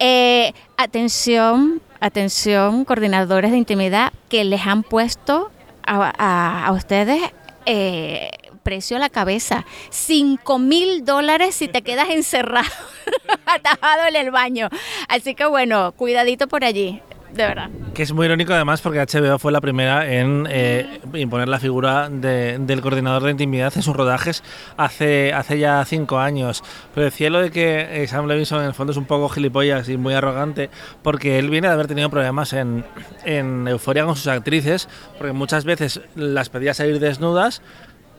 Eh, 0.00 0.52
atención, 0.76 1.80
atención, 2.00 2.84
coordinadores 2.84 3.50
de 3.50 3.58
intimidad 3.58 4.12
que 4.28 4.44
les 4.44 4.66
han 4.66 4.82
puesto 4.82 5.50
a, 5.82 6.66
a, 6.66 6.72
ustedes 6.72 7.20
eh, 7.66 8.30
precio 8.62 8.96
a 8.96 9.00
la 9.00 9.10
cabeza. 9.10 9.64
5 9.90 10.58
mil 10.58 11.04
dólares 11.04 11.54
si 11.54 11.68
te 11.68 11.82
quedas 11.82 12.10
encerrado, 12.10 12.68
atajado 13.46 14.06
en 14.08 14.16
el 14.16 14.30
baño. 14.30 14.68
Así 15.08 15.34
que 15.34 15.44
bueno, 15.46 15.92
cuidadito 15.92 16.48
por 16.48 16.64
allí 16.64 17.02
de 17.32 17.46
verdad. 17.46 17.70
Que 17.94 18.02
es 18.02 18.12
muy 18.12 18.26
irónico 18.26 18.52
además 18.52 18.80
porque 18.80 19.00
HBO 19.00 19.38
fue 19.38 19.52
la 19.52 19.60
primera 19.60 20.12
en 20.12 20.46
eh, 20.50 21.00
imponer 21.14 21.48
la 21.48 21.58
figura 21.58 22.08
de, 22.08 22.58
del 22.58 22.80
coordinador 22.80 23.22
de 23.22 23.30
intimidad 23.30 23.72
en 23.76 23.82
sus 23.82 23.94
rodajes 23.94 24.42
hace, 24.76 25.32
hace 25.32 25.58
ya 25.58 25.84
cinco 25.84 26.18
años. 26.18 26.62
Pero 26.94 27.04
decía 27.04 27.30
lo 27.30 27.40
de 27.40 27.50
que 27.50 28.06
Sam 28.08 28.26
Levinson 28.26 28.60
en 28.60 28.66
el 28.66 28.74
fondo 28.74 28.92
es 28.92 28.96
un 28.96 29.06
poco 29.06 29.28
gilipollas 29.28 29.88
y 29.88 29.96
muy 29.96 30.14
arrogante 30.14 30.70
porque 31.02 31.38
él 31.38 31.50
viene 31.50 31.68
de 31.68 31.74
haber 31.74 31.86
tenido 31.86 32.10
problemas 32.10 32.52
en, 32.52 32.84
en 33.24 33.68
Euforia 33.68 34.04
con 34.04 34.16
sus 34.16 34.26
actrices 34.26 34.88
porque 35.18 35.32
muchas 35.32 35.64
veces 35.64 36.00
las 36.14 36.48
pedía 36.48 36.74
salir 36.74 36.98
desnudas 36.98 37.62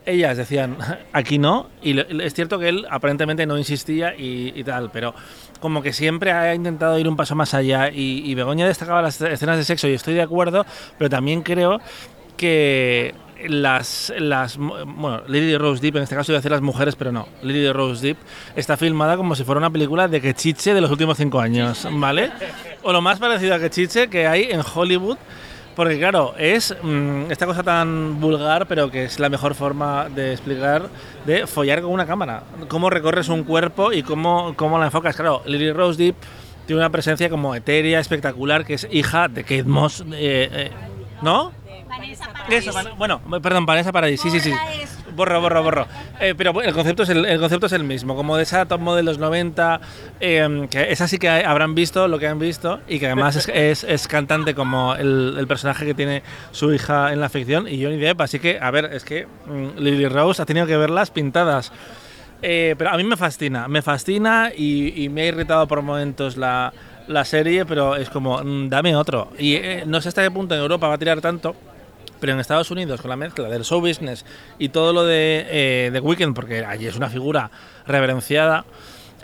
ellas 0.05 0.37
decían 0.37 0.77
aquí 1.13 1.37
no 1.37 1.69
y 1.81 1.99
es 1.99 2.33
cierto 2.33 2.59
que 2.59 2.69
él 2.69 2.85
aparentemente 2.89 3.45
no 3.45 3.57
insistía 3.57 4.13
y, 4.17 4.63
tal 4.63 4.91
pero 4.91 5.13
como 5.59 5.81
que 5.81 5.93
siempre 5.93 6.31
ha 6.31 6.53
intentado 6.55 6.97
ir 6.97 7.07
un 7.07 7.15
paso 7.15 7.35
más 7.35 7.53
allá 7.53 7.89
y, 7.91 8.33
Begoña 8.35 8.67
destacaba 8.67 9.01
las 9.01 9.21
escenas 9.21 9.57
de 9.57 9.63
sexo 9.63 9.87
y 9.87 9.93
estoy 9.93 10.13
de 10.13 10.21
acuerdo 10.21 10.65
pero 10.97 11.09
también 11.09 11.41
creo 11.41 11.79
que 12.37 13.13
las, 13.47 14.13
las 14.17 14.57
bueno, 14.57 15.23
Lady 15.27 15.57
Rose 15.57 15.81
Deep, 15.81 15.97
en 15.97 16.03
este 16.03 16.15
caso 16.15 16.31
iba 16.31 16.37
a 16.37 16.41
decir 16.41 16.51
las 16.51 16.61
mujeres, 16.61 16.95
pero 16.95 17.11
no, 17.11 17.27
Lady 17.41 17.71
Rose 17.71 18.05
Deep 18.05 18.17
está 18.55 18.77
filmada 18.77 19.17
como 19.17 19.35
si 19.35 19.43
fuera 19.43 19.57
una 19.57 19.69
película 19.69 20.07
de 20.07 20.21
Quechiche 20.21 20.73
de 20.73 20.81
los 20.81 20.91
últimos 20.91 21.17
cinco 21.17 21.39
años, 21.39 21.87
¿vale? 21.91 22.31
O 22.83 22.91
lo 22.91 23.01
más 23.01 23.19
parecido 23.19 23.55
a 23.55 23.59
Quechiche 23.59 24.09
que 24.09 24.27
hay 24.27 24.49
en 24.51 24.61
Hollywood 24.61 25.17
porque 25.75 25.97
claro, 25.97 26.33
es 26.37 26.75
mmm, 26.81 27.31
esta 27.31 27.45
cosa 27.45 27.63
tan 27.63 28.19
vulgar, 28.19 28.67
pero 28.67 28.89
que 28.91 29.05
es 29.05 29.19
la 29.19 29.29
mejor 29.29 29.55
forma 29.55 30.09
de 30.09 30.31
explicar, 30.33 30.89
de 31.25 31.47
follar 31.47 31.81
con 31.81 31.91
una 31.91 32.05
cámara. 32.05 32.43
Cómo 32.67 32.89
recorres 32.89 33.29
un 33.29 33.43
cuerpo 33.43 33.91
y 33.93 34.03
cómo, 34.03 34.53
cómo 34.55 34.77
la 34.79 34.85
enfocas. 34.85 35.15
Claro, 35.15 35.41
Lily 35.45 35.71
Rose 35.71 35.97
Deep 36.01 36.15
tiene 36.65 36.81
una 36.81 36.89
presencia 36.89 37.29
como 37.29 37.55
etérea, 37.55 37.99
espectacular, 37.99 38.65
que 38.65 38.75
es 38.75 38.87
hija 38.91 39.27
de 39.27 39.43
Kate 39.43 39.63
Moss. 39.63 40.01
eh, 40.13 40.49
eh, 40.51 40.71
¿No? 41.21 41.51
Eso, 42.49 42.73
Van- 42.73 42.97
bueno, 42.97 43.21
perdón, 43.41 43.65
Vanessa 43.65 43.91
Paradis, 43.91 44.19
sí, 44.21 44.29
sí, 44.31 44.39
sí. 44.39 44.53
Borro, 45.15 45.41
borro, 45.41 45.63
borro. 45.63 45.87
Eh, 46.19 46.33
pero 46.37 46.61
el 46.61 46.73
concepto, 46.73 47.03
es 47.03 47.09
el, 47.09 47.25
el 47.25 47.39
concepto 47.39 47.65
es 47.65 47.71
el 47.73 47.83
mismo, 47.83 48.15
como 48.15 48.37
de 48.37 48.43
esa 48.43 48.65
top 48.65 48.79
model 48.79 49.05
de 49.05 49.11
los 49.11 49.19
90, 49.19 49.79
eh, 50.19 50.67
que 50.69 50.91
esa 50.91 51.07
sí 51.07 51.17
que 51.19 51.29
habrán 51.29 51.75
visto 51.75 52.07
lo 52.07 52.17
que 52.19 52.27
han 52.27 52.39
visto 52.39 52.79
y 52.87 52.99
que 52.99 53.07
además 53.07 53.35
es, 53.35 53.49
es- 53.49 53.83
es 53.83 54.07
cantante 54.07 54.53
como 54.55 54.95
el, 54.95 55.35
el 55.37 55.47
personaje 55.47 55.85
que 55.85 55.93
tiene 55.93 56.23
su 56.51 56.73
hija 56.73 57.11
en 57.13 57.19
la 57.19 57.29
ficción 57.29 57.67
y 57.67 57.83
Johnny 57.83 57.97
Depp, 57.97 58.21
así 58.21 58.39
que, 58.39 58.59
a 58.61 58.71
ver, 58.71 58.85
es 58.93 59.03
que 59.03 59.25
mm, 59.45 59.77
Lily 59.79 60.07
Rose 60.07 60.41
ha 60.41 60.45
tenido 60.45 60.65
que 60.67 60.77
verlas 60.77 61.11
pintadas. 61.11 61.71
Eh, 62.43 62.73
pero 62.77 62.89
a 62.89 62.97
mí 62.97 63.03
me 63.03 63.17
fascina, 63.17 63.67
me 63.67 63.81
fascina 63.83 64.51
y, 64.55 65.03
y 65.03 65.09
me 65.09 65.21
ha 65.21 65.25
irritado 65.27 65.67
por 65.67 65.81
momentos 65.83 66.37
la, 66.37 66.73
la 67.07 67.23
serie, 67.23 67.65
pero 67.65 67.95
es 67.95 68.09
como, 68.09 68.41
mm, 68.43 68.67
dame 68.69 68.95
otro. 68.95 69.29
Y 69.37 69.55
eh, 69.55 69.83
no 69.85 70.01
sé 70.01 70.09
hasta 70.09 70.23
qué 70.23 70.31
punto 70.31 70.55
en 70.55 70.61
Europa 70.61 70.87
va 70.87 70.95
a 70.95 70.97
tirar 70.97 71.21
tanto, 71.21 71.55
pero 72.21 72.33
en 72.33 72.39
Estados 72.39 72.71
Unidos, 72.71 73.01
con 73.01 73.09
la 73.09 73.17
mezcla 73.17 73.49
del 73.49 73.65
show 73.65 73.81
business 73.81 74.23
y 74.59 74.69
todo 74.69 74.93
lo 74.93 75.03
de 75.03 75.45
eh, 75.49 75.89
The 75.91 75.99
Weeknd, 75.99 76.33
porque 76.33 76.63
allí 76.63 76.87
es 76.87 76.95
una 76.95 77.09
figura 77.09 77.51
reverenciada. 77.85 78.63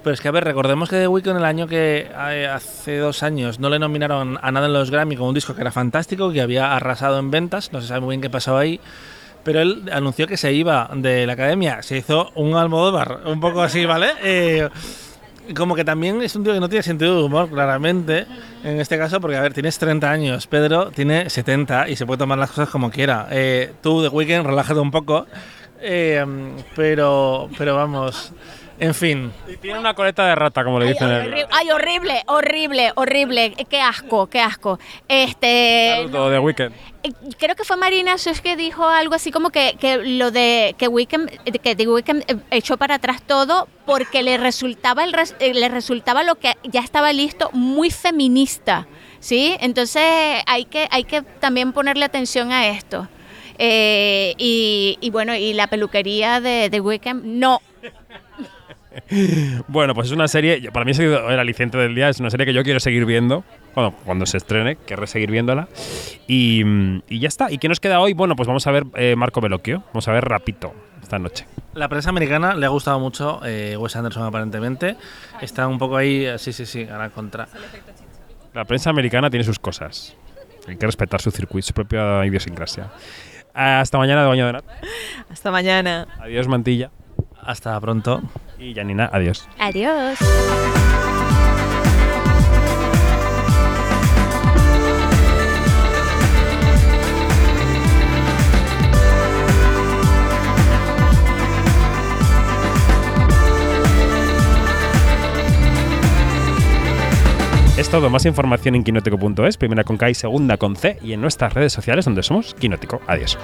Pero 0.03 0.13
es 0.13 0.21
que, 0.21 0.27
a 0.27 0.31
ver, 0.31 0.43
recordemos 0.43 0.89
que 0.89 0.97
The 0.97 1.07
Weeknd 1.07 1.37
el 1.37 1.45
año 1.45 1.67
que 1.67 2.09
eh, 2.11 2.47
hace 2.47 2.97
dos 2.97 3.23
años 3.23 3.59
no 3.59 3.69
le 3.69 3.77
nominaron 3.79 4.39
a 4.41 4.51
nada 4.51 4.65
en 4.65 4.73
los 4.73 4.89
Grammy 4.89 5.15
con 5.15 5.27
un 5.27 5.33
disco 5.33 5.55
que 5.55 5.61
era 5.61 5.71
fantástico, 5.71 6.31
que 6.31 6.41
había 6.41 6.75
arrasado 6.75 7.19
en 7.19 7.29
ventas, 7.29 7.71
no 7.71 7.81
se 7.81 7.87
sabe 7.87 8.01
muy 8.01 8.13
bien 8.13 8.21
qué 8.21 8.29
pasó 8.29 8.57
ahí. 8.57 8.79
Pero 9.43 9.61
él 9.61 9.89
anunció 9.93 10.27
que 10.27 10.35
se 10.35 10.51
iba 10.51 10.89
de 10.93 11.25
la 11.25 11.33
academia, 11.33 11.81
se 11.81 11.97
hizo 11.97 12.31
un 12.35 12.55
Almodóvar, 12.55 13.21
un 13.25 13.39
poco 13.39 13.61
así, 13.61 13.85
¿vale? 13.85 14.09
Eh, 14.23 14.67
como 15.55 15.75
que 15.75 15.85
también 15.85 16.21
es 16.21 16.35
un 16.35 16.43
tío 16.43 16.53
que 16.53 16.59
no 16.59 16.69
tiene 16.69 16.83
sentido 16.83 17.17
de 17.17 17.23
humor, 17.23 17.49
claramente, 17.49 18.25
en 18.63 18.79
este 18.79 18.97
caso, 18.97 19.21
porque, 19.21 19.37
a 19.37 19.41
ver, 19.41 19.53
tienes 19.53 19.77
30 19.77 20.09
años, 20.09 20.47
Pedro 20.47 20.91
tiene 20.91 21.29
70 21.29 21.89
y 21.89 21.95
se 21.95 22.05
puede 22.05 22.19
tomar 22.19 22.37
las 22.37 22.49
cosas 22.49 22.69
como 22.69 22.89
quiera. 22.89 23.27
Eh, 23.31 23.73
tú, 23.81 24.01
de 24.01 24.09
Weekend, 24.09 24.45
relájate 24.45 24.79
un 24.79 24.91
poco, 24.91 25.25
eh, 25.79 26.25
pero, 26.75 27.49
pero 27.57 27.75
vamos, 27.75 28.33
en 28.79 28.93
fin. 28.93 29.31
Y 29.47 29.57
tiene 29.57 29.79
una 29.79 29.93
coleta 29.93 30.25
de 30.27 30.35
rata, 30.35 30.63
como 30.63 30.79
le 30.79 30.87
dicen. 30.87 31.09
Ay, 31.51 31.69
horrible, 31.71 32.21
horrible, 32.27 32.91
horrible. 32.95 33.53
Qué 33.69 33.81
asco, 33.81 34.27
qué 34.27 34.39
asco. 34.39 34.79
Este. 35.07 35.93
Saludo 35.97 36.29
de 36.29 36.39
Weekend. 36.39 36.75
Eh, 37.03 37.11
Creo 37.39 37.55
que 37.55 37.63
fue 37.63 37.77
Marina 37.77 38.17
Sush 38.17 38.39
que 38.39 38.55
dijo 38.55 38.87
algo 38.87 39.15
así 39.15 39.31
como 39.31 39.49
que, 39.49 39.75
que 39.79 39.97
lo 39.97 40.31
de 40.31 40.75
que 40.77 40.87
Wickham, 40.87 41.27
que 41.63 41.75
The 41.75 41.87
Weeknd 41.87 42.23
eh, 42.27 42.37
echó 42.51 42.77
para 42.77 42.95
atrás 42.95 43.21
todo 43.25 43.67
porque 43.85 44.23
le 44.23 44.37
resultaba 44.37 45.03
el 45.03 45.13
res- 45.13 45.35
eh, 45.39 45.53
le 45.53 45.69
resultaba 45.69 46.23
lo 46.23 46.35
que 46.35 46.53
ya 46.63 46.81
estaba 46.81 47.13
listo 47.13 47.49
muy 47.53 47.91
feminista, 47.91 48.87
¿sí? 49.19 49.55
Entonces 49.61 50.03
hay 50.45 50.65
que 50.65 50.87
hay 50.91 51.03
que 51.03 51.21
también 51.21 51.71
ponerle 51.73 52.05
atención 52.05 52.51
a 52.51 52.67
esto. 52.67 53.07
Eh, 53.59 54.35
y, 54.37 54.97
y 55.01 55.09
bueno, 55.09 55.33
y 55.35 55.53
la 55.53 55.67
peluquería 55.67 56.41
de 56.41 56.67
The 56.69 56.79
Weeknd, 56.81 57.23
no. 57.23 57.59
Bueno, 59.67 59.93
pues 59.93 60.07
es 60.07 60.13
una 60.13 60.27
serie, 60.27 60.71
para 60.71 60.85
mí 60.85 60.91
es 60.91 60.99
el 60.99 61.39
aliciente 61.39 61.77
del 61.77 61.95
día, 61.95 62.09
es 62.09 62.19
una 62.19 62.29
serie 62.29 62.45
que 62.45 62.53
yo 62.53 62.63
quiero 62.63 62.79
seguir 62.79 63.05
viendo 63.05 63.43
cuando, 63.73 63.97
cuando 64.05 64.25
se 64.25 64.37
estrene, 64.37 64.75
querré 64.75 65.07
seguir 65.07 65.31
viéndola. 65.31 65.67
Y, 66.27 66.63
mm, 66.63 67.03
y 67.09 67.19
ya 67.19 67.27
está. 67.27 67.51
¿Y 67.51 67.57
qué 67.57 67.69
nos 67.69 67.79
queda 67.79 67.99
hoy? 67.99 68.13
Bueno, 68.13 68.35
pues 68.35 68.47
vamos 68.47 68.65
a 68.67 68.71
ver 68.71 68.85
eh, 68.95 69.15
Marco 69.15 69.41
Veloquio, 69.41 69.83
vamos 69.93 70.07
a 70.07 70.11
ver 70.11 70.25
Rapito 70.25 70.73
esta 71.01 71.19
noche. 71.19 71.45
La 71.73 71.87
prensa 71.87 72.09
americana 72.09 72.55
le 72.55 72.65
ha 72.65 72.69
gustado 72.69 72.99
mucho 72.99 73.39
eh, 73.45 73.77
Wes 73.77 73.95
Anderson, 73.95 74.23
aparentemente. 74.23 74.97
Está 75.41 75.67
un 75.67 75.77
poco 75.77 75.95
ahí, 75.95 76.25
eh, 76.25 76.37
sí, 76.37 76.51
sí, 76.51 76.65
sí, 76.65 76.83
a 76.83 76.97
la 76.97 77.09
contra. 77.09 77.47
La 78.53 78.65
prensa 78.65 78.89
americana 78.89 79.29
tiene 79.29 79.43
sus 79.43 79.59
cosas. 79.59 80.15
Hay 80.67 80.75
que 80.75 80.85
respetar 80.85 81.21
su 81.21 81.31
circuito, 81.31 81.67
su 81.67 81.73
propia 81.73 82.25
idiosincrasia. 82.25 82.89
Hasta 83.53 83.97
mañana 83.97 84.21
de 84.23 84.27
baño 84.27 84.47
de 84.47 84.53
nat. 84.53 84.65
Hasta 85.29 85.51
mañana. 85.51 86.07
Adiós, 86.19 86.47
Mantilla. 86.47 86.91
Hasta 87.41 87.79
pronto. 87.79 88.21
Y 88.59 88.73
Janina, 88.73 89.09
adiós. 89.11 89.47
Adiós. 89.59 90.19
Es 107.77 107.91
todo, 107.91 108.09
más 108.09 108.25
información 108.25 108.73
en 108.73 108.83
quinótico.es, 108.83 109.55
primera 109.55 109.83
con 109.83 109.97
K 109.97 110.09
y 110.09 110.15
segunda 110.15 110.57
con 110.57 110.75
C, 110.75 110.97
y 111.03 111.13
en 111.13 111.21
nuestras 111.21 111.53
redes 111.53 111.71
sociales 111.71 112.05
donde 112.05 112.23
somos 112.23 112.55
Quinótico. 112.55 113.01
Adiós. 113.05 113.37